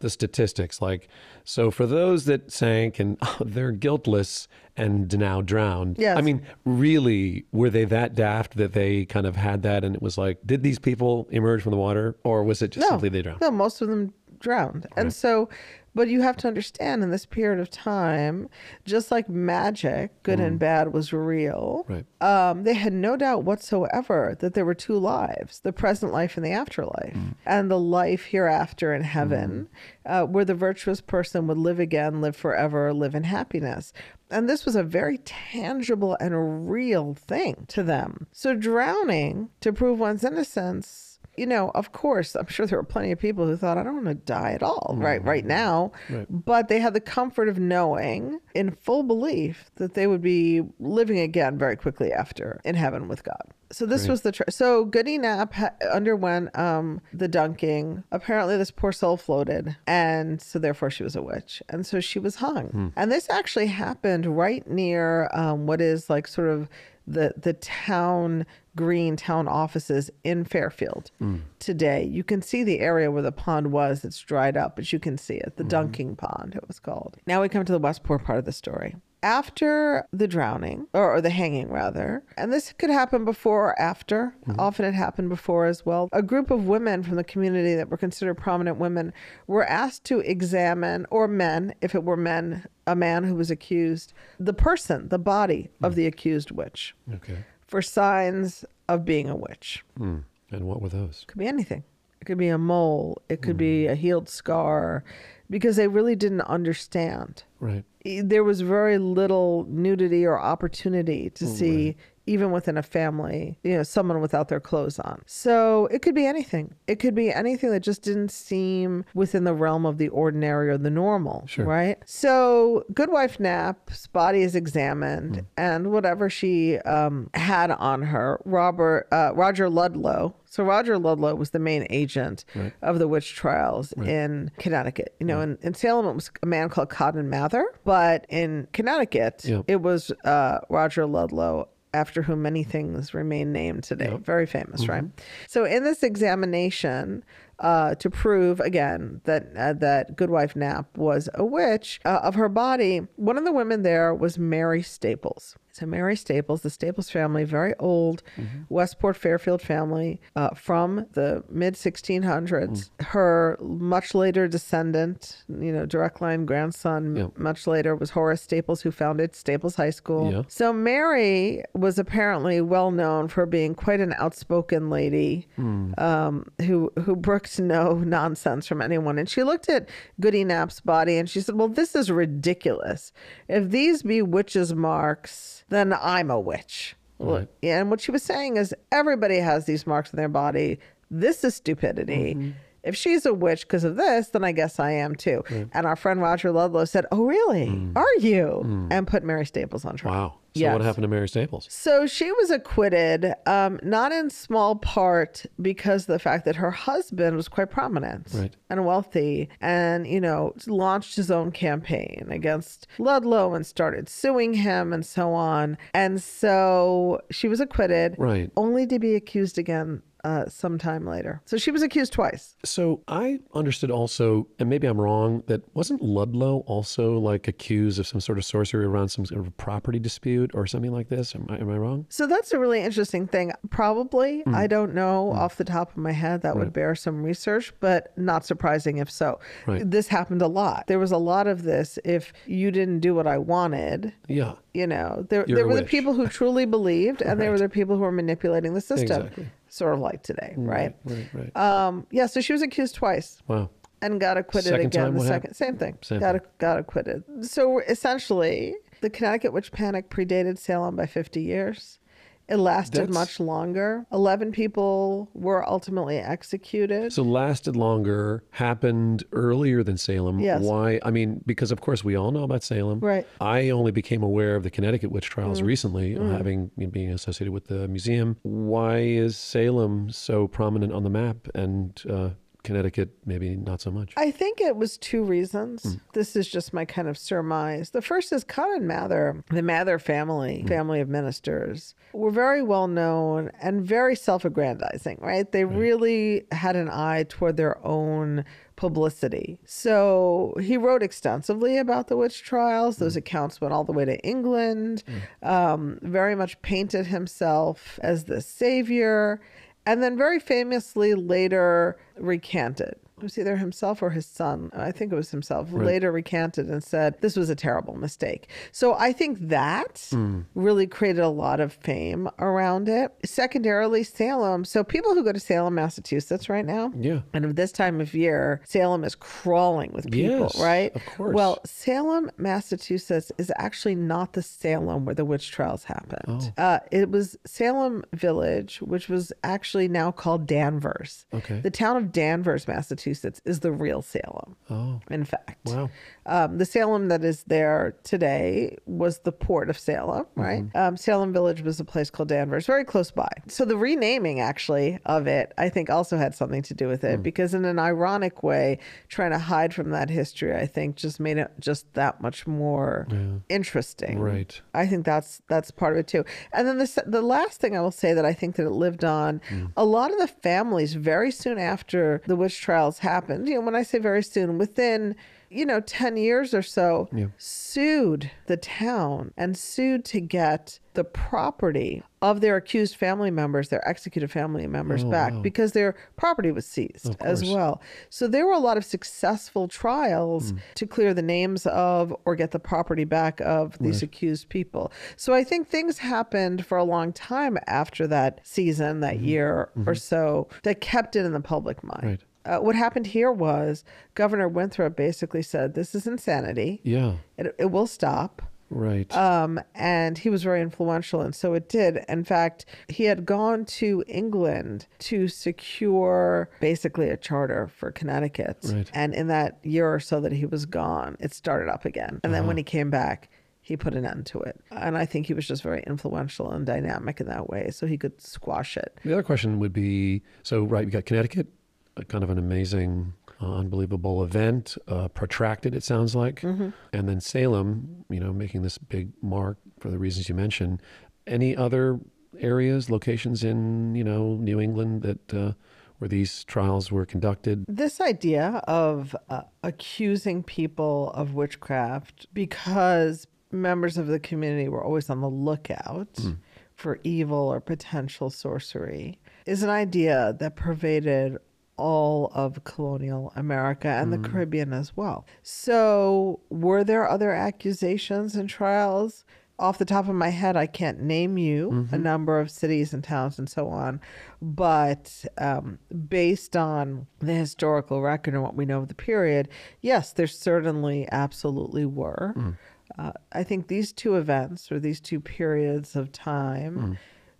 the 0.00 0.10
statistics. 0.10 0.82
Like, 0.82 1.08
so 1.44 1.70
for 1.70 1.86
those 1.86 2.24
that 2.26 2.52
sank 2.52 2.98
and 3.00 3.16
oh, 3.22 3.38
they're 3.44 3.72
guiltless 3.72 4.46
and 4.76 5.16
now 5.18 5.40
drowned. 5.40 5.96
Yes. 5.98 6.18
I 6.18 6.20
mean, 6.20 6.42
really, 6.66 7.46
were 7.52 7.70
they 7.70 7.84
that 7.86 8.14
daft 8.14 8.56
that 8.58 8.72
they 8.74 9.06
kind 9.06 9.26
of 9.26 9.36
had 9.36 9.62
that, 9.62 9.84
and 9.84 9.94
it 9.94 10.02
was 10.02 10.18
like, 10.18 10.38
did 10.44 10.62
these 10.62 10.78
people 10.78 11.26
emerge 11.30 11.62
from 11.62 11.70
the 11.70 11.78
water, 11.78 12.14
or 12.24 12.44
was 12.44 12.60
it 12.60 12.72
just 12.72 12.84
No, 12.84 12.90
simply 12.90 13.08
they 13.08 13.22
drowned? 13.22 13.40
no, 13.40 13.50
most 13.50 13.80
of 13.80 13.88
them 13.88 14.12
drowned, 14.38 14.86
and 14.96 15.12
so. 15.14 15.48
But 15.96 16.08
you 16.08 16.20
have 16.20 16.36
to 16.38 16.46
understand 16.48 17.02
in 17.02 17.10
this 17.10 17.24
period 17.24 17.58
of 17.58 17.70
time, 17.70 18.50
just 18.84 19.10
like 19.10 19.30
magic, 19.30 20.10
good 20.22 20.38
and 20.40 20.58
bad 20.58 20.92
was 20.92 21.10
real. 21.12 21.86
Mm. 21.88 22.04
Right. 22.20 22.50
Um, 22.50 22.64
they 22.64 22.74
had 22.74 22.92
no 22.92 23.16
doubt 23.16 23.44
whatsoever 23.44 24.36
that 24.40 24.52
there 24.52 24.66
were 24.66 24.74
two 24.74 24.98
lives 24.98 25.60
the 25.60 25.72
present 25.72 26.12
life 26.12 26.36
and 26.36 26.44
the 26.44 26.52
afterlife, 26.52 27.14
Mm. 27.14 27.34
and 27.46 27.70
the 27.70 27.78
life 27.78 28.26
hereafter 28.26 28.92
in 28.92 29.02
heaven, 29.04 29.68
uh, 30.04 30.24
where 30.26 30.44
the 30.44 30.54
virtuous 30.54 31.00
person 31.00 31.46
would 31.46 31.56
live 31.56 31.80
again, 31.80 32.20
live 32.20 32.36
forever, 32.36 32.92
live 32.92 33.14
in 33.14 33.24
happiness. 33.24 33.94
And 34.30 34.48
this 34.50 34.66
was 34.66 34.76
a 34.76 34.82
very 34.82 35.16
tangible 35.18 36.14
and 36.20 36.70
real 36.70 37.14
thing 37.14 37.64
to 37.68 37.82
them. 37.82 38.26
So, 38.32 38.54
drowning 38.54 39.48
to 39.62 39.72
prove 39.72 39.98
one's 39.98 40.24
innocence 40.24 41.05
you 41.36 41.46
know, 41.46 41.70
of 41.74 41.92
course, 41.92 42.34
I'm 42.34 42.46
sure 42.46 42.66
there 42.66 42.78
were 42.78 42.84
plenty 42.84 43.12
of 43.12 43.18
people 43.18 43.46
who 43.46 43.56
thought, 43.56 43.78
I 43.78 43.82
don't 43.82 44.04
want 44.04 44.06
to 44.08 44.14
die 44.14 44.52
at 44.52 44.62
all 44.62 44.94
right 44.96 45.22
right 45.24 45.44
now. 45.44 45.92
Right. 46.08 46.26
But 46.28 46.68
they 46.68 46.80
had 46.80 46.94
the 46.94 47.00
comfort 47.00 47.48
of 47.48 47.58
knowing 47.58 48.40
in 48.54 48.70
full 48.70 49.02
belief 49.02 49.70
that 49.76 49.94
they 49.94 50.06
would 50.06 50.22
be 50.22 50.62
living 50.80 51.18
again 51.18 51.58
very 51.58 51.76
quickly 51.76 52.12
after 52.12 52.60
in 52.64 52.74
heaven 52.74 53.08
with 53.08 53.24
God. 53.24 53.42
So 53.72 53.84
this 53.84 54.02
Great. 54.02 54.10
was 54.10 54.20
the 54.22 54.32
tr- 54.32 54.42
so 54.48 54.84
Goody 54.84 55.18
Knapp 55.18 55.52
ha- 55.54 55.70
underwent 55.92 56.56
um, 56.56 57.00
the 57.12 57.26
dunking. 57.26 58.04
Apparently, 58.12 58.56
this 58.56 58.70
poor 58.70 58.92
soul 58.92 59.16
floated, 59.16 59.76
and 59.88 60.40
so 60.40 60.60
therefore 60.60 60.88
she 60.88 61.02
was 61.02 61.16
a 61.16 61.22
witch, 61.22 61.62
and 61.68 61.84
so 61.84 61.98
she 61.98 62.20
was 62.20 62.36
hung. 62.36 62.92
And 62.94 63.10
this 63.10 63.28
actually 63.28 63.66
happened 63.66 64.24
right 64.26 64.64
near 64.70 65.28
um, 65.34 65.66
what 65.66 65.80
is 65.80 66.08
like 66.08 66.28
sort 66.28 66.48
of 66.48 66.68
the 67.08 67.34
the 67.36 67.54
town 67.54 68.46
green 68.76 69.16
town 69.16 69.48
offices 69.48 70.10
in 70.22 70.44
Fairfield 70.44 71.10
mm. 71.20 71.40
today. 71.58 72.04
You 72.04 72.22
can 72.22 72.42
see 72.42 72.62
the 72.62 72.80
area 72.80 73.10
where 73.10 73.22
the 73.22 73.32
pond 73.32 73.72
was. 73.72 74.04
It's 74.04 74.20
dried 74.20 74.56
up, 74.56 74.76
but 74.76 74.92
you 74.92 75.00
can 75.00 75.18
see 75.18 75.34
it. 75.34 75.54
The 75.56 75.62
mm-hmm. 75.62 75.68
dunking 75.68 76.16
pond, 76.16 76.54
it 76.54 76.68
was 76.68 76.78
called. 76.78 77.16
Now 77.26 77.42
we 77.42 77.48
come 77.48 77.64
to 77.64 77.72
the 77.72 77.78
Westport 77.78 78.24
part 78.24 78.38
of 78.38 78.44
the 78.44 78.52
story. 78.52 78.94
After 79.22 80.06
the 80.12 80.28
drowning, 80.28 80.86
or, 80.92 81.16
or 81.16 81.20
the 81.20 81.30
hanging 81.30 81.68
rather, 81.68 82.22
and 82.36 82.52
this 82.52 82.72
could 82.74 82.90
happen 82.90 83.24
before 83.24 83.70
or 83.70 83.80
after, 83.80 84.36
mm-hmm. 84.46 84.60
often 84.60 84.84
it 84.84 84.94
happened 84.94 85.30
before 85.30 85.66
as 85.66 85.84
well, 85.84 86.08
a 86.12 86.22
group 86.22 86.50
of 86.50 86.68
women 86.68 87.02
from 87.02 87.16
the 87.16 87.24
community 87.24 87.74
that 87.74 87.88
were 87.88 87.96
considered 87.96 88.34
prominent 88.34 88.76
women 88.76 89.12
were 89.48 89.64
asked 89.64 90.04
to 90.04 90.20
examine, 90.20 91.06
or 91.10 91.26
men, 91.26 91.74
if 91.80 91.94
it 91.94 92.04
were 92.04 92.16
men, 92.16 92.66
a 92.86 92.94
man 92.94 93.24
who 93.24 93.34
was 93.34 93.50
accused, 93.50 94.12
the 94.38 94.52
person, 94.52 95.08
the 95.08 95.18
body 95.18 95.70
of 95.82 95.92
mm. 95.92 95.96
the 95.96 96.06
accused 96.06 96.52
witch 96.52 96.94
Okay. 97.12 97.44
For 97.66 97.82
signs 97.82 98.64
of 98.88 99.04
being 99.04 99.28
a 99.28 99.36
witch. 99.36 99.84
Hmm. 99.96 100.18
And 100.50 100.66
what 100.66 100.80
were 100.80 100.88
those? 100.88 101.24
Could 101.26 101.38
be 101.38 101.46
anything. 101.46 101.82
It 102.20 102.24
could 102.24 102.38
be 102.38 102.48
a 102.48 102.58
mole. 102.58 103.20
It 103.28 103.42
could 103.42 103.56
be 103.56 103.86
a 103.86 103.94
healed 103.94 104.28
scar, 104.28 105.04
because 105.50 105.76
they 105.76 105.88
really 105.88 106.16
didn't 106.16 106.42
understand. 106.42 107.44
Right. 107.60 107.84
There 108.04 108.44
was 108.44 108.60
very 108.60 108.98
little 108.98 109.66
nudity 109.68 110.24
or 110.24 110.38
opportunity 110.38 111.30
to 111.30 111.46
see, 111.46 111.96
even 112.26 112.50
within 112.50 112.76
a 112.76 112.82
family, 112.82 113.58
you 113.62 113.76
know, 113.76 113.82
someone 113.82 114.20
without 114.20 114.48
their 114.48 114.60
clothes 114.60 114.98
on. 114.98 115.22
So 115.26 115.86
it 115.86 116.02
could 116.02 116.14
be 116.14 116.26
anything. 116.26 116.74
It 116.86 116.96
could 116.96 117.14
be 117.14 117.32
anything 117.32 117.70
that 117.70 117.80
just 117.80 118.02
didn't 118.02 118.30
seem 118.30 119.04
within 119.14 119.44
the 119.44 119.54
realm 119.54 119.86
of 119.86 119.98
the 119.98 120.08
ordinary 120.08 120.68
or 120.68 120.78
the 120.78 120.90
normal, 120.90 121.44
Sure. 121.46 121.64
right? 121.64 121.98
So 122.04 122.84
Goodwife 122.92 123.38
Knapp's 123.38 124.06
body 124.08 124.42
is 124.42 124.54
examined, 124.56 125.46
and 125.56 125.92
whatever 125.92 126.28
she 126.28 126.78
um, 126.78 127.30
had 127.34 127.70
on 127.70 128.02
her, 128.02 128.40
Robert 128.44 129.06
uh, 129.12 129.30
Roger 129.34 129.68
Ludlow. 129.70 130.34
So 130.48 130.64
Roger 130.64 130.98
Ludlow 130.98 131.34
was 131.34 131.50
the 131.50 131.58
main 131.58 131.86
agent 131.90 132.44
Right. 132.54 132.72
of 132.82 132.98
the 132.98 133.06
witch 133.08 133.34
trials 133.34 133.92
in 133.92 134.50
Connecticut. 134.58 135.14
You 135.20 135.26
know, 135.26 135.40
in, 135.42 135.58
in 135.62 135.74
Salem 135.74 136.06
it 136.06 136.14
was 136.14 136.30
a 136.42 136.46
man 136.46 136.68
called 136.70 136.88
Cotton 136.88 137.28
Mather, 137.28 137.66
but 137.84 138.24
in 138.30 138.66
Connecticut 138.72 139.42
Yeah. 139.44 139.62
it 139.68 139.82
was 139.82 140.10
uh, 140.24 140.58
Roger 140.70 141.06
Ludlow. 141.06 141.68
After 141.96 142.20
whom 142.20 142.42
many 142.42 142.62
things 142.62 143.14
remain 143.14 143.52
named 143.52 143.84
today. 143.84 144.14
Very 144.20 144.44
famous, 144.44 144.82
mm-hmm. 144.82 144.92
right? 144.92 145.04
So, 145.48 145.64
in 145.64 145.82
this 145.82 146.02
examination, 146.02 147.24
uh, 147.60 147.94
to 147.96 148.10
prove 148.10 148.60
again 148.60 149.20
that 149.24 149.46
uh, 149.56 149.72
that 149.74 150.16
Goodwife 150.16 150.54
Knapp 150.56 150.96
was 150.96 151.28
a 151.34 151.44
witch 151.44 152.00
uh, 152.04 152.20
of 152.22 152.34
her 152.34 152.48
body. 152.48 153.00
One 153.16 153.38
of 153.38 153.44
the 153.44 153.52
women 153.52 153.82
there 153.82 154.14
was 154.14 154.38
Mary 154.38 154.82
Staples. 154.82 155.56
So 155.72 155.84
Mary 155.84 156.16
Staples, 156.16 156.62
the 156.62 156.70
Staples 156.70 157.10
family, 157.10 157.44
very 157.44 157.74
old 157.78 158.22
Westport 158.70 159.14
Fairfield 159.14 159.60
family 159.60 160.22
uh, 160.34 160.50
from 160.54 161.04
the 161.12 161.44
mid 161.50 161.74
1600s. 161.74 162.90
Her 163.00 163.58
much 163.60 164.14
later 164.14 164.48
descendant, 164.48 165.44
you 165.48 165.72
know, 165.72 165.84
direct 165.84 166.22
line 166.22 166.46
grandson, 166.46 167.14
Yeah. 167.16 167.26
much 167.36 167.66
later 167.66 167.94
was 167.94 168.10
Horace 168.10 168.40
Staples, 168.40 168.80
who 168.82 168.90
founded 168.90 169.34
Staples 169.34 169.76
High 169.76 169.90
School. 169.90 170.32
Yeah. 170.32 170.42
So 170.48 170.72
Mary 170.72 171.62
was 171.74 171.98
apparently 171.98 172.62
well 172.62 172.90
known 172.90 173.28
for 173.28 173.44
being 173.44 173.74
quite 173.74 174.00
an 174.00 174.14
outspoken 174.16 174.88
lady 174.88 175.46
um, 175.58 176.46
who 176.66 176.90
who 177.04 177.16
brooked 177.46 177.60
no 177.60 177.94
nonsense 177.94 178.66
from 178.66 178.82
anyone. 178.82 179.18
And 179.18 179.28
she 179.28 179.42
looked 179.42 179.68
at 179.68 179.88
Goody 180.20 180.44
Knapp's 180.44 180.80
body 180.80 181.18
and 181.18 181.28
she 181.28 181.40
said, 181.40 181.54
"Well, 181.54 181.68
this 181.68 181.94
is 181.94 182.10
ridiculous. 182.10 183.12
If 183.48 183.70
these 183.70 184.02
be 184.02 184.22
witches' 184.22 184.74
marks, 184.74 185.64
then 185.68 185.92
I'm 185.92 186.30
a 186.30 186.40
witch." 186.40 186.96
Right. 187.18 187.48
And 187.62 187.90
what 187.90 188.00
she 188.00 188.10
was 188.10 188.22
saying 188.22 188.56
is 188.58 188.74
everybody 188.92 189.38
has 189.38 189.64
these 189.64 189.86
marks 189.86 190.12
on 190.12 190.18
their 190.18 190.28
body. 190.28 190.78
This 191.10 191.44
is 191.44 191.54
stupidity. 191.54 192.34
Mm-hmm. 192.34 192.50
If 192.86 192.96
she's 192.96 193.26
a 193.26 193.34
witch 193.34 193.62
because 193.66 193.84
of 193.84 193.96
this, 193.96 194.28
then 194.28 194.44
I 194.44 194.52
guess 194.52 194.78
I 194.78 194.92
am 194.92 195.14
too. 195.14 195.42
And 195.72 195.86
our 195.86 195.96
friend 195.96 196.20
Roger 196.22 196.50
Ludlow 196.52 196.84
said, 196.84 197.04
Oh, 197.12 197.24
really? 197.24 197.90
Are 197.96 198.14
you? 198.20 198.88
And 198.90 199.06
put 199.06 199.22
Mary 199.24 199.44
Staples 199.44 199.84
on 199.84 199.96
trial. 199.96 200.14
Wow. 200.14 200.34
So 200.54 200.60
Yes. 200.60 200.72
what 200.72 200.80
happened 200.80 201.02
to 201.02 201.08
Mary 201.08 201.28
Staples? 201.28 201.66
So 201.70 202.06
she 202.06 202.32
was 202.32 202.50
acquitted, 202.50 203.34
um, 203.44 203.78
not 203.82 204.10
in 204.10 204.30
small 204.30 204.76
part 204.76 205.44
because 205.60 206.04
of 206.04 206.06
the 206.14 206.18
fact 206.18 206.46
that 206.46 206.56
her 206.56 206.70
husband 206.70 207.36
was 207.36 207.46
quite 207.46 207.68
prominent 207.70 208.28
Right. 208.34 208.56
and 208.70 208.86
wealthy 208.86 209.50
and, 209.60 210.06
you 210.06 210.18
know, 210.18 210.54
launched 210.66 211.16
his 211.16 211.30
own 211.30 211.50
campaign 211.52 212.26
against 212.30 212.86
Ludlow 212.98 213.52
and 213.52 213.66
started 213.66 214.08
suing 214.08 214.54
him 214.54 214.94
and 214.94 215.04
so 215.04 215.34
on. 215.34 215.76
And 215.92 216.22
so 216.22 217.20
she 217.30 217.48
was 217.48 217.60
acquitted, 217.60 218.14
Right. 218.16 218.50
only 218.56 218.86
to 218.86 218.98
be 218.98 219.14
accused 219.14 219.58
again 219.58 220.00
uh, 220.26 220.48
sometime 220.48 221.06
later. 221.06 221.40
So 221.44 221.56
she 221.56 221.70
was 221.70 221.82
accused 221.82 222.12
twice. 222.12 222.56
So 222.64 223.02
I 223.06 223.38
understood 223.54 223.90
also, 223.90 224.48
and 224.58 224.68
maybe 224.68 224.86
I'm 224.88 225.00
wrong, 225.00 225.42
that 225.46 225.62
wasn't 225.74 226.02
Ludlow 226.02 226.64
also 226.66 227.18
like 227.30 227.46
accused 227.48 227.98
of 228.00 228.06
some 228.06 228.20
sort 228.20 228.38
of 228.38 228.44
sorcery 228.44 228.84
around 228.84 229.08
some 229.10 229.24
sort 229.24 229.40
of 229.46 229.56
property 229.56 229.98
dispute 230.00 230.50
or 230.54 230.66
something 230.66 230.92
like 230.92 231.08
this? 231.08 231.34
Am 231.36 231.46
I, 231.48 231.56
am 231.58 231.70
I 231.70 231.76
wrong? 231.78 232.06
So 232.08 232.26
that's 232.26 232.52
a 232.52 232.58
really 232.58 232.80
interesting 232.80 233.26
thing. 233.28 233.52
Probably, 233.70 234.40
Hmm. 234.40 234.54
I 234.54 234.66
don't 234.66 234.94
know 234.94 235.30
off 235.32 235.56
the 235.56 235.64
top 235.64 235.90
of 235.92 235.96
my 235.98 236.12
head. 236.12 236.42
That 236.42 236.56
would 236.56 236.72
bear 236.72 236.94
some 236.94 237.22
research, 237.22 237.72
but 237.80 238.12
not 238.18 238.44
surprising 238.44 238.98
if 238.98 239.10
so. 239.10 239.38
Right. 239.66 239.88
This 239.88 240.08
happened 240.08 240.42
a 240.42 240.48
lot. 240.48 240.86
There 240.88 240.98
was 240.98 241.12
a 241.12 241.18
lot 241.18 241.46
of 241.46 241.62
this. 241.62 241.98
If 242.04 242.32
you 242.46 242.70
didn't 242.70 243.00
do 243.00 243.14
what 243.14 243.26
I 243.26 243.38
wanted, 243.38 244.12
Yeah. 244.28 244.54
You 244.76 244.86
know, 244.86 245.24
there, 245.28 245.44
You're 245.48 245.56
there 245.56 245.66
were 245.66 245.76
the 245.76 245.84
people 245.84 246.12
who 246.12 246.26
truly 246.38 246.66
believed, 246.66 247.22
and 247.22 247.40
there 247.40 247.50
were 247.50 247.58
the 247.58 247.68
people 247.68 247.96
who 247.96 248.02
were 248.02 248.12
manipulating 248.12 248.74
the 248.74 248.80
system, 248.80 249.22
Exactly. 249.22 249.48
sort 249.68 249.94
of 249.94 250.00
like 250.00 250.22
today, 250.22 250.54
right? 250.56 250.94
Right. 251.04 251.28
Right. 251.32 251.56
Um, 251.56 252.06
yeah. 252.10 252.26
So 252.26 252.40
she 252.40 252.52
was 252.52 252.62
accused 252.62 252.94
twice 252.94 253.42
wow. 253.48 253.70
and 254.02 254.20
got 254.20 254.36
acquitted 254.36 254.70
Second 254.70 254.86
again. 254.86 255.04
time, 255.06 255.14
the 255.14 255.24
second, 255.26 255.54
same 255.54 255.76
thing. 255.76 255.96
Same 256.02 256.20
got 256.20 256.32
thing. 256.32 256.42
got 256.58 256.78
acquitted. 256.78 257.24
So 257.42 257.80
essentially, 257.80 258.74
the 259.00 259.10
Connecticut 259.10 259.52
witch 259.52 259.72
panic 259.72 260.10
predated 260.10 260.58
Salem 260.58 260.96
by 260.96 261.06
50 261.06 261.40
years. 261.40 261.98
It 262.48 262.58
lasted 262.58 263.08
That's- 263.08 263.14
much 263.14 263.40
longer. 263.40 264.06
11 264.12 264.52
people 264.52 265.28
were 265.34 265.68
ultimately 265.68 266.18
executed. 266.18 267.12
So 267.12 267.22
lasted 267.22 267.74
longer, 267.74 268.44
happened 268.50 269.24
earlier 269.32 269.82
than 269.82 269.96
Salem. 269.96 270.38
Yes. 270.38 270.62
Why? 270.62 271.00
I 271.02 271.10
mean, 271.10 271.42
because 271.44 271.72
of 271.72 271.80
course 271.80 272.04
we 272.04 272.14
all 272.14 272.30
know 272.30 272.44
about 272.44 272.62
Salem. 272.62 273.00
Right. 273.00 273.26
Mm. 273.40 273.46
I 273.46 273.70
only 273.70 273.90
became 273.90 274.22
aware 274.22 274.54
of 274.54 274.62
the 274.62 274.70
Connecticut 274.70 275.10
witch 275.10 275.26
trials 275.28 275.60
recently, 275.62 276.16
uh, 276.16 276.22
having 276.28 276.70
you 276.76 276.86
know, 276.86 276.90
being 276.90 277.10
associated 277.10 277.52
with 277.52 277.66
the 277.66 277.88
museum. 277.88 278.36
Why 278.42 278.98
is 278.98 279.36
Salem 279.36 280.10
so 280.10 280.46
prominent 280.46 280.92
on 280.92 281.02
the 281.02 281.10
map 281.10 281.48
and 281.54 282.00
uh, 282.08 282.30
Connecticut 282.66 283.10
maybe 283.24 283.56
not 283.56 283.80
so 283.80 283.90
much? 283.90 284.12
I 284.16 284.30
think 284.30 284.60
it 284.60 284.76
was 284.76 284.98
two 284.98 285.22
reasons. 285.22 285.82
Hmm. 285.84 285.94
This 286.12 286.36
is 286.36 286.48
just 286.48 286.72
my 286.74 286.84
kind 286.84 287.08
of 287.08 287.16
surmise. 287.16 287.90
The 287.90 288.02
first 288.02 288.32
is 288.32 288.44
Cotton 288.44 288.86
Mather, 288.86 289.42
the 289.50 289.62
Mather 289.62 289.98
family, 289.98 290.60
Hmm. 290.62 290.66
family 290.68 291.00
of 291.00 291.08
ministers, 291.08 291.94
were 292.12 292.30
very 292.30 292.62
well 292.62 292.88
known 292.88 293.50
and 293.62 293.82
very 293.86 294.16
self 294.16 294.44
aggrandizing, 294.44 295.18
right? 295.20 295.50
They 295.50 295.64
really 295.64 296.44
had 296.52 296.76
an 296.76 296.90
eye 296.90 297.24
toward 297.28 297.56
their 297.56 297.78
own 297.86 298.44
publicity. 298.76 299.58
So 299.64 300.54
he 300.60 300.76
wrote 300.76 301.02
extensively 301.02 301.78
about 301.78 302.08
the 302.08 302.16
witch 302.16 302.42
trials. 302.42 302.98
Those 302.98 303.16
accounts 303.16 303.58
went 303.60 303.72
all 303.72 303.84
the 303.84 303.92
way 303.92 304.04
to 304.04 304.18
England, 304.20 305.02
um, 305.42 305.98
very 306.02 306.34
much 306.34 306.60
painted 306.60 307.06
himself 307.06 307.98
as 308.02 308.24
the 308.24 308.40
savior 308.42 309.40
and 309.86 310.02
then 310.02 310.16
very 310.16 310.40
famously 310.40 311.14
later 311.14 311.96
recanted. 312.18 312.96
It 313.18 313.22
was 313.22 313.38
either 313.38 313.56
himself 313.56 314.02
or 314.02 314.10
his 314.10 314.26
son. 314.26 314.68
I 314.74 314.92
think 314.92 315.10
it 315.10 315.16
was 315.16 315.30
himself. 315.30 315.72
Later 315.72 316.12
recanted 316.12 316.68
and 316.68 316.84
said 316.84 317.18
this 317.22 317.34
was 317.34 317.48
a 317.48 317.54
terrible 317.56 317.94
mistake. 317.94 318.50
So 318.72 318.92
I 318.92 319.12
think 319.14 319.38
that 319.48 320.10
really 320.54 320.86
created 320.86 321.22
a 321.22 321.30
lot 321.30 321.58
of 321.58 321.72
fame 321.72 322.28
around 322.38 322.90
it. 322.90 323.12
Secondarily, 323.24 324.02
Salem. 324.02 324.66
So 324.66 324.84
people 324.84 325.14
who 325.14 325.24
go 325.24 325.32
to 325.32 325.40
Salem, 325.40 325.74
Massachusetts 325.76 326.50
right 326.50 326.66
now, 326.66 326.92
Yeah. 326.94 327.20
and 327.32 327.46
of 327.46 327.56
this 327.56 327.72
time 327.72 328.02
of 328.02 328.12
year, 328.12 328.60
Salem 328.66 329.02
is 329.02 329.14
crawling 329.14 329.92
with 329.94 330.10
people, 330.10 330.50
Yes, 330.52 330.60
right? 330.60 330.94
of 330.94 331.02
course. 331.06 331.34
Well, 331.34 331.60
Salem, 331.64 332.30
Massachusetts 332.36 333.32
is 333.38 333.50
actually 333.56 333.94
not 333.94 334.34
the 334.34 334.42
Salem 334.42 335.06
where 335.06 335.14
the 335.14 335.24
witch 335.24 335.50
trials 335.52 335.84
happened. 335.84 336.52
Oh. 336.58 336.62
Uh, 336.62 336.78
it 336.92 337.10
was 337.10 337.38
Salem 337.46 338.04
Village, 338.12 338.82
which 338.82 339.08
was 339.08 339.32
actually 339.42 339.88
now 339.88 340.10
called 340.12 340.46
Danvers. 340.46 341.24
Okay. 341.32 341.60
The 341.60 341.70
town 341.70 341.96
of 341.96 342.12
Danvers, 342.12 342.68
Massachusetts, 342.68 343.05
is 343.06 343.60
the 343.60 343.72
real 343.72 344.02
Salem. 344.02 344.56
Oh. 344.70 345.00
In 345.10 345.24
fact, 345.24 345.58
Wow. 345.66 345.90
um, 346.26 346.58
the 346.58 346.64
Salem 346.64 347.08
that 347.08 347.24
is 347.24 347.44
there 347.44 347.94
today 348.04 348.76
was 348.86 349.18
the 349.20 349.32
port 349.32 349.70
of 349.70 349.78
Salem, 349.78 350.26
right? 350.34 350.64
Um, 350.74 350.96
Salem 350.96 351.32
Village 351.32 351.62
was 351.62 351.80
a 351.80 351.84
place 351.84 352.10
called 352.10 352.28
Danvers, 352.28 352.66
very 352.66 352.84
close 352.84 353.10
by. 353.10 353.28
So 353.48 353.64
the 353.64 353.76
renaming 353.76 354.40
actually 354.40 354.98
of 355.06 355.26
it, 355.26 355.52
I 355.58 355.68
think, 355.68 355.90
also 355.90 356.16
had 356.16 356.34
something 356.34 356.62
to 356.62 356.74
do 356.74 356.88
with 356.88 357.04
it 357.04 357.22
because, 357.22 357.54
in 357.54 357.64
an 357.64 357.78
ironic 357.78 358.42
way, 358.42 358.78
trying 359.08 359.30
to 359.32 359.38
hide 359.38 359.72
from 359.74 359.90
that 359.90 360.10
history, 360.10 360.54
I 360.54 360.66
think, 360.66 360.96
just 360.96 361.20
made 361.20 361.38
it 361.38 361.50
just 361.60 361.92
that 361.94 362.20
much 362.20 362.46
more 362.46 363.06
interesting. 363.48 364.18
Right. 364.18 364.60
I 364.74 364.86
think 364.86 365.04
that's 365.04 365.40
that's 365.48 365.70
part 365.70 365.92
of 365.94 365.98
it 366.00 366.08
too. 366.08 366.24
And 366.52 366.66
then 366.66 366.78
the 366.78 367.02
the 367.06 367.22
last 367.22 367.60
thing 367.60 367.76
I 367.76 367.80
will 367.80 367.90
say 367.90 368.12
that 368.14 368.24
I 368.24 368.32
think 368.32 368.56
that 368.56 368.66
it 368.66 368.70
lived 368.70 369.04
on, 369.04 369.40
a 369.76 369.84
lot 369.84 370.12
of 370.12 370.18
the 370.18 370.26
families 370.28 370.94
very 370.94 371.30
soon 371.30 371.58
after 371.58 372.22
the 372.26 372.36
witch 372.36 372.60
trials 372.60 372.95
happened. 372.98 373.48
You 373.48 373.56
know, 373.56 373.60
when 373.62 373.74
I 373.74 373.82
say 373.82 373.98
very 373.98 374.22
soon, 374.22 374.58
within 374.58 375.14
you 375.48 375.64
know 375.64 375.78
10 375.78 376.16
years 376.16 376.52
or 376.52 376.62
so 376.62 377.08
Yeah. 377.12 377.26
sued 377.38 378.32
the 378.46 378.56
town 378.56 379.32
and 379.36 379.56
sued 379.56 380.04
to 380.06 380.20
get 380.20 380.80
the 380.94 381.04
property 381.04 382.02
of 382.20 382.40
their 382.40 382.56
accused 382.56 382.96
family 382.96 383.30
members 383.30 383.68
their 383.68 383.86
executed 383.88 384.28
family 384.28 384.66
members 384.66 385.04
oh, 385.04 385.10
back 385.10 385.32
because 385.42 385.70
their 385.70 385.94
property 386.16 386.50
was 386.50 386.66
seized 386.66 387.14
as 387.20 387.44
well 387.44 387.80
so 388.10 388.26
there 388.26 388.44
were 388.44 388.54
a 388.54 388.58
lot 388.58 388.76
of 388.76 388.84
successful 388.84 389.68
trials 389.68 390.50
hmm. 390.50 390.56
to 390.74 390.84
clear 390.84 391.14
the 391.14 391.22
names 391.22 391.64
of 391.66 392.14
or 392.24 392.34
get 392.34 392.50
the 392.50 392.58
property 392.58 393.04
back 393.04 393.40
of 393.40 393.78
these 393.78 394.02
accused 394.02 394.48
people. 394.48 394.92
So 395.16 395.32
I 395.34 395.44
think 395.44 395.68
things 395.68 395.98
happened 395.98 396.66
for 396.66 396.78
a 396.78 396.84
long 396.84 397.12
time 397.12 397.58
after 397.66 398.06
that 398.08 398.40
season, 398.42 399.00
that 399.00 399.16
mm-hmm. 399.16 399.24
year 399.24 399.52
or 399.54 399.70
mm-hmm. 399.76 399.94
so, 399.94 400.48
that 400.62 400.80
kept 400.80 401.16
it 401.16 401.24
in 401.24 401.32
the 401.32 401.40
public 401.40 401.82
mind. 401.82 402.04
Right. 402.04 402.20
Uh, 402.46 402.58
what 402.58 402.76
happened 402.76 403.08
here 403.08 403.32
was 403.32 403.84
Governor 404.14 404.48
Winthrop 404.48 404.96
basically 404.96 405.42
said, 405.42 405.74
This 405.74 405.94
is 405.94 406.06
insanity. 406.06 406.80
Yeah. 406.84 407.14
It, 407.36 407.54
it 407.58 407.70
will 407.70 407.86
stop. 407.86 408.42
Right. 408.68 409.14
Um, 409.16 409.60
and 409.74 410.18
he 410.18 410.28
was 410.28 410.42
very 410.42 410.60
influential, 410.60 411.20
and 411.20 411.34
so 411.34 411.54
it 411.54 411.68
did. 411.68 412.04
In 412.08 412.24
fact, 412.24 412.66
he 412.88 413.04
had 413.04 413.24
gone 413.24 413.64
to 413.64 414.02
England 414.08 414.86
to 415.00 415.28
secure 415.28 416.50
basically 416.60 417.08
a 417.08 417.16
charter 417.16 417.68
for 417.68 417.92
Connecticut. 417.92 418.58
Right. 418.64 418.90
And 418.92 419.14
in 419.14 419.28
that 419.28 419.58
year 419.62 419.92
or 419.92 420.00
so 420.00 420.20
that 420.20 420.32
he 420.32 420.46
was 420.46 420.66
gone, 420.66 421.16
it 421.20 421.32
started 421.32 421.70
up 421.70 421.84
again. 421.84 422.20
And 422.24 422.34
then 422.34 422.46
when 422.46 422.56
he 422.56 422.64
came 422.64 422.90
back, 422.90 423.30
he 423.60 423.76
put 423.76 423.94
an 423.94 424.06
end 424.06 424.26
to 424.26 424.40
it. 424.40 424.60
And 424.70 424.96
I 424.96 425.06
think 425.06 425.26
he 425.26 425.34
was 425.34 425.46
just 425.46 425.62
very 425.62 425.82
influential 425.86 426.50
and 426.50 426.64
dynamic 426.64 427.20
in 427.20 427.26
that 427.26 427.48
way, 427.48 427.70
so 427.70 427.86
he 427.86 427.98
could 427.98 428.20
squash 428.20 428.76
it. 428.76 428.96
The 429.04 429.12
other 429.12 429.22
question 429.22 429.58
would 429.58 429.72
be 429.72 430.22
so, 430.42 430.62
right, 430.62 430.84
you 430.84 430.90
got 430.90 431.04
Connecticut, 431.04 431.48
a 431.96 432.04
kind 432.04 432.22
of 432.22 432.30
an 432.30 432.38
amazing, 432.38 433.14
uh, 433.40 433.54
unbelievable 433.54 434.22
event, 434.22 434.76
uh, 434.88 435.08
protracted, 435.08 435.74
it 435.74 435.82
sounds 435.82 436.14
like. 436.14 436.40
Mm-hmm. 436.40 436.70
And 436.92 437.08
then 437.08 437.20
Salem, 437.20 438.04
you 438.08 438.20
know, 438.20 438.32
making 438.32 438.62
this 438.62 438.78
big 438.78 439.10
mark 439.22 439.58
for 439.80 439.90
the 439.90 439.98
reasons 439.98 440.28
you 440.28 440.34
mentioned. 440.34 440.82
Any 441.26 441.56
other 441.56 442.00
areas, 442.38 442.90
locations 442.90 443.42
in, 443.42 443.94
you 443.94 444.04
know, 444.04 444.34
New 444.34 444.60
England 444.60 445.02
that 445.02 445.34
uh, 445.34 445.52
where 445.98 446.08
these 446.08 446.44
trials 446.44 446.92
were 446.92 447.06
conducted? 447.06 447.64
This 447.68 448.00
idea 448.00 448.62
of 448.68 449.16
uh, 449.28 449.42
accusing 449.62 450.42
people 450.42 451.10
of 451.14 451.34
witchcraft 451.34 452.26
because 452.34 453.26
members 453.50 453.96
of 453.96 454.06
the 454.06 454.18
community 454.18 454.68
were 454.68 454.84
always 454.84 455.08
on 455.08 455.20
the 455.20 455.30
lookout 455.30 456.12
mm. 456.14 456.36
for 456.74 456.98
evil 457.04 457.38
or 457.38 457.60
potential 457.60 458.28
sorcery 458.28 459.18
is 459.46 459.62
an 459.62 459.70
idea 459.70 460.36
that 460.38 460.56
pervaded 460.56 461.38
all 461.76 462.30
of 462.34 462.64
colonial 462.64 463.32
America 463.36 463.88
and 463.88 464.12
mm. 464.12 464.22
the 464.22 464.28
Caribbean 464.28 464.72
as 464.72 464.96
well. 464.96 465.26
So, 465.42 466.40
were 466.48 466.84
there 466.84 467.08
other 467.08 467.32
accusations 467.32 468.34
and 468.34 468.48
trials? 468.48 469.24
Off 469.58 469.78
the 469.78 469.86
top 469.86 470.06
of 470.06 470.14
my 470.14 470.28
head, 470.28 470.54
I 470.54 470.66
can't 470.66 471.00
name 471.00 471.38
you 471.38 471.70
mm-hmm. 471.70 471.94
a 471.94 471.96
number 471.96 472.38
of 472.38 472.50
cities 472.50 472.92
and 472.92 473.02
towns 473.02 473.38
and 473.38 473.48
so 473.48 473.68
on. 473.68 474.02
But 474.42 475.24
um, 475.38 475.78
based 476.08 476.54
on 476.56 477.06
the 477.20 477.32
historical 477.32 478.02
record 478.02 478.34
and 478.34 478.42
what 478.42 478.54
we 478.54 478.66
know 478.66 478.80
of 478.80 478.88
the 478.88 478.94
period, 478.94 479.48
yes, 479.80 480.12
there 480.12 480.26
certainly 480.26 481.08
absolutely 481.10 481.86
were. 481.86 482.34
Mm. 482.36 482.58
Uh, 482.98 483.12
I 483.32 483.44
think 483.44 483.68
these 483.68 483.92
two 483.92 484.16
events 484.16 484.70
or 484.70 484.78
these 484.78 485.00
two 485.00 485.20
periods 485.20 485.96
of 485.96 486.12
time, 486.12 486.98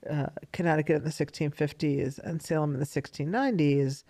mm. 0.09 0.25
uh, 0.25 0.31
Connecticut 0.53 0.97
in 0.97 1.05
the 1.05 1.11
1650s 1.11 2.19
and 2.19 2.41
Salem 2.41 2.73
in 2.73 2.81
the 2.81 2.87
1690s, 2.87 4.05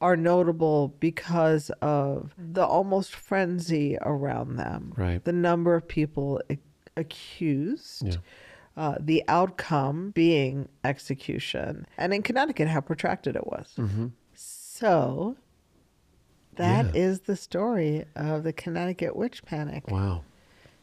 are 0.00 0.16
notable 0.16 0.94
because 1.00 1.70
of 1.82 2.34
the 2.38 2.64
almost 2.64 3.14
frenzy 3.14 3.98
around 4.02 4.56
them. 4.56 4.92
Right. 4.96 5.24
The 5.24 5.32
number 5.32 5.74
of 5.74 5.88
people 5.88 6.40
accused. 6.96 8.06
Yeah. 8.06 8.16
Uh, 8.76 8.94
the 9.00 9.24
outcome 9.26 10.10
being 10.10 10.68
execution, 10.84 11.84
and 11.96 12.14
in 12.14 12.22
Connecticut, 12.22 12.68
how 12.68 12.80
protracted 12.80 13.34
it 13.34 13.44
was. 13.44 13.66
Mm-hmm. 13.76 14.06
So, 14.34 15.36
that 16.54 16.94
yeah. 16.94 17.00
is 17.00 17.20
the 17.22 17.34
story 17.34 18.04
of 18.14 18.44
the 18.44 18.52
Connecticut 18.52 19.16
witch 19.16 19.44
panic. 19.44 19.90
Wow. 19.90 20.22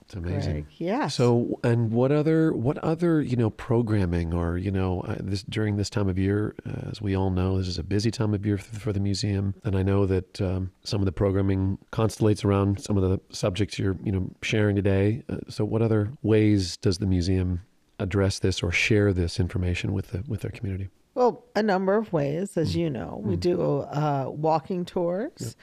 It's 0.06 0.14
amazing. 0.14 0.52
Greg. 0.52 0.66
Yeah. 0.78 1.08
So, 1.08 1.60
and 1.64 1.92
what 1.92 2.12
other 2.12 2.54
what 2.54 2.78
other 2.80 3.22
you 3.22 3.36
know 3.36 3.50
programming 3.50 4.36
or 4.36 4.56
you 4.56 4.70
know 4.70 5.02
uh, 5.02 5.16
this 5.20 5.42
during 5.42 5.78
this 5.78 5.90
time 5.90 6.08
of 6.08 6.20
year, 6.20 6.56
uh, 6.68 6.90
as 6.92 7.02
we 7.02 7.16
all 7.16 7.32
know, 7.32 7.58
this 7.58 7.68
is 7.68 7.80
a 7.80 7.84
busy 7.84 8.12
time 8.12 8.36
of 8.36 8.46
year 8.46 8.60
for, 8.60 8.80
for 8.80 8.94
the 8.94 9.00
museum, 9.00 9.56
and 9.64 9.76
I 9.76 9.82
know 9.82 10.06
that 10.06 10.40
um, 10.40 10.72
some 10.84 11.02
of 11.02 11.06
the 11.06 11.12
programming 11.12 11.80
constellates 11.92 12.46
around 12.46 12.84
some 12.84 12.98
of 12.98 13.04
the 13.04 13.20
subjects 13.36 13.80
you're 13.80 13.98
you 14.04 14.12
know 14.12 14.30
sharing 14.44 14.76
today. 14.76 15.24
Uh, 15.28 15.38
so, 15.50 15.66
what 15.66 15.82
other 15.82 16.12
ways 16.22 16.78
does 16.78 17.00
the 17.00 17.08
museum 17.08 17.62
address 17.98 18.38
this 18.38 18.62
or 18.62 18.72
share 18.72 19.12
this 19.12 19.40
information 19.40 19.92
with 19.92 20.10
the 20.10 20.24
with 20.28 20.42
their 20.42 20.52
community? 20.52 20.90
Well, 21.16 21.46
a 21.56 21.64
number 21.64 21.96
of 21.96 22.14
ways, 22.14 22.58
as 22.58 22.74
mm. 22.74 22.80
you 22.80 22.90
know, 22.92 23.22
we 23.24 23.38
mm. 23.38 23.40
do 23.40 23.62
uh, 23.62 24.26
walking 24.28 24.86
tours. 24.86 25.32
Yep 25.40 25.54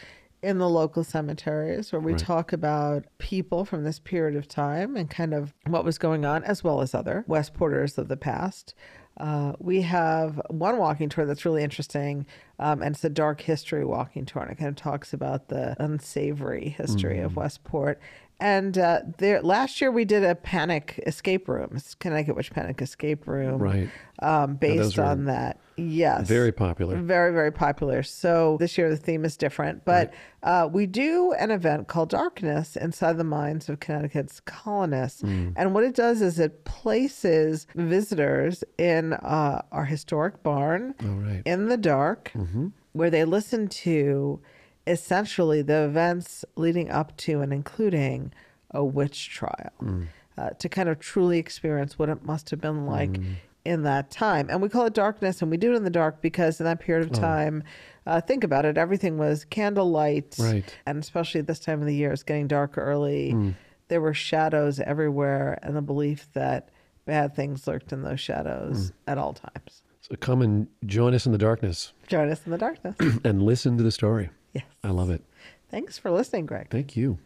in 0.43 0.59
the 0.59 0.69
local 0.69 1.05
cemeteries 1.05 1.93
where 1.93 2.01
we 2.01 2.13
right. 2.13 2.21
talk 2.21 2.53
about 2.53 3.05
people 3.19 3.65
from 3.65 3.85
this 3.85 3.99
period 4.01 4.37
of 4.37 4.49
time 4.49 4.97
and 4.97 5.09
kind 5.09 5.33
of 5.33 5.55
what 5.67 5.85
was 5.85 5.99
going 5.99 6.25
on, 6.25 6.43
as 6.45 6.65
well 6.65 6.81
as 6.81 6.95
other 6.95 7.25
Westporters 7.29 7.97
of 7.97 8.09
the 8.09 8.17
past. 8.17 8.75
Uh, 9.19 9.53
we 9.59 9.83
have 9.83 10.41
one 10.49 10.79
walking 10.79 11.09
tour 11.09 11.27
that's 11.27 11.45
really 11.45 11.63
interesting, 11.63 12.27
um, 12.59 12.83
and 12.83 12.95
it's 12.95 13.05
a 13.05 13.11
dark 13.11 13.43
history 13.43 13.85
walking 13.85 14.25
tour, 14.25 14.43
and 14.43 14.51
it 14.51 14.57
kind 14.57 14.69
of 14.69 14.77
talks 14.77 15.13
about 15.13 15.49
the 15.49 15.77
unsavory 15.79 16.71
history 16.71 17.19
mm. 17.19 17.25
of 17.25 17.37
Westport 17.37 18.01
and 18.43 18.77
uh, 18.77 19.03
there, 19.19 19.41
last 19.41 19.81
year 19.81 19.93
we 19.93 20.05
did 20.05 20.25
a 20.25 20.35
panic 20.35 21.01
escape 21.07 21.49
room, 21.49 21.81
Connecticut 22.01 22.35
Witch 22.35 22.51
Panic 22.51 22.83
Escape 22.83 23.29
Room, 23.29 23.63
right? 23.63 23.89
Um, 24.19 24.57
based 24.57 24.99
on 24.99 25.27
that, 25.27 25.61
yes, 25.77 26.27
very 26.27 26.51
popular, 26.51 26.97
very 26.97 27.33
very 27.33 27.53
popular. 27.53 28.03
So 28.03 28.57
this 28.59 28.77
year 28.77 28.91
the 28.91 28.97
theme 28.97 29.25
is 29.25 29.37
different, 29.37 29.85
but 29.85 30.13
right. 30.43 30.65
uh, 30.65 30.67
we 30.67 30.87
do 30.87 31.33
an 31.39 31.53
event 31.53 31.87
called 31.87 32.09
Darkness 32.09 32.75
inside 32.75 33.17
the 33.17 33.23
minds 33.23 33.69
of 33.69 33.79
Connecticut's 33.79 34.41
colonists, 34.41 35.23
mm. 35.23 35.53
and 35.55 35.73
what 35.73 35.85
it 35.85 35.95
does 35.95 36.21
is 36.21 36.41
it 36.41 36.65
places 36.65 37.69
visitors 37.77 38.65
in 38.77 39.13
uh, 39.13 39.63
our 39.71 39.85
historic 39.85 40.43
barn 40.43 40.97
oh, 41.01 41.07
right. 41.07 41.43
in 41.47 41.69
the 41.69 41.77
dark, 41.77 42.33
mm-hmm. 42.35 42.69
where 42.93 43.09
they 43.09 43.25
listen 43.25 43.69
to 43.69 44.41
essentially 44.87 45.63
the 45.63 45.85
events 45.85 46.45
leading 46.57 46.91
up 46.91 47.17
to 47.17 47.41
and 47.41 47.53
including 47.53 48.33
a 48.71 48.85
witch 48.85 49.31
trial 49.31 49.73
mm. 49.83 50.07
uh, 50.37 50.51
to 50.51 50.69
kind 50.69 50.89
of 50.89 50.99
truly 50.99 51.39
experience 51.39 51.99
what 51.99 52.09
it 52.09 52.25
must 52.25 52.51
have 52.51 52.61
been 52.61 52.87
like 52.87 53.13
mm. 53.13 53.35
in 53.65 53.83
that 53.83 54.11
time. 54.11 54.49
And 54.51 54.61
we 54.61 54.69
call 54.69 54.87
it 54.87 54.95
darkness, 54.95 55.43
and 55.43 55.51
we 55.51 55.57
do 55.57 55.73
it 55.73 55.77
in 55.77 55.85
the 55.85 55.91
dark 55.91 56.21
because 56.21 56.61
in 56.61 56.65
that 56.65 56.81
period 56.81 57.11
of 57.11 57.19
oh. 57.19 57.21
time, 57.21 57.63
oh. 58.07 58.13
uh, 58.13 58.21
think 58.21 58.45
about 58.45 58.65
it, 58.65 58.79
everything 58.79 59.19
was 59.19 59.45
candlelight. 59.45 60.37
Right. 60.39 60.75
And 60.87 60.99
especially 60.99 61.41
at 61.41 61.47
this 61.47 61.61
time 61.61 61.81
of 61.81 61.87
the 61.87 61.95
year, 61.95 62.13
it's 62.13 62.23
getting 62.23 62.49
dark 62.49 62.77
early. 62.77 63.33
Mm. 63.33 63.55
There 63.89 64.01
were 64.01 64.15
shadows 64.15 64.81
everywhere, 64.81 65.59
and 65.63 65.77
the 65.77 65.83
belief 65.83 66.29
that 66.33 66.71
bad 67.05 67.35
things 67.35 67.67
lurked 67.67 67.93
in 67.93 68.03
those 68.03 68.21
shadows 68.21 68.91
mm. 68.91 68.95
at 69.07 69.19
all 69.19 69.35
times. 69.35 69.83
So 70.01 70.17
come 70.17 70.43
and 70.43 70.67
join 70.87 71.15
us 71.15 71.27
in 71.27 71.33
the 71.33 71.39
darkness. 71.39 71.93
Join 72.09 72.31
us 72.31 72.41
in 72.45 72.53
the 72.53 72.59
darkness. 72.59 72.97
and 73.25 73.43
listen 73.43 73.77
to 73.77 73.85
the 73.85 73.93
story. 73.93 74.31
Yes. 74.53 74.65
I 74.85 74.91
love 74.91 75.11
it. 75.11 75.23
Thanks 75.71 75.99
for 75.99 76.11
listening, 76.11 76.47
Greg. 76.47 76.69
Thank 76.71 76.97
you. 76.97 77.19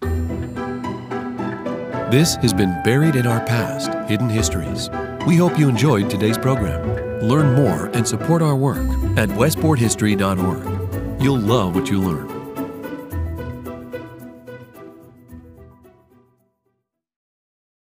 This 2.11 2.37
has 2.37 2.55
been 2.55 2.81
Buried 2.85 3.17
in 3.17 3.27
Our 3.27 3.45
Past 3.45 3.91
Hidden 4.09 4.29
Histories. 4.29 4.89
We 5.27 5.37
hope 5.37 5.59
you 5.59 5.69
enjoyed 5.69 6.09
today's 6.09 6.39
program. 6.39 7.21
Learn 7.21 7.57
more 7.57 7.87
and 7.87 8.07
support 8.07 8.43
our 8.43 8.55
work 8.55 8.79
at 9.19 9.29
westporthistory.org. 9.31 11.21
You'll 11.21 11.41
love 11.41 11.75
what 11.75 11.91
you 11.91 12.01
learn. 12.01 12.36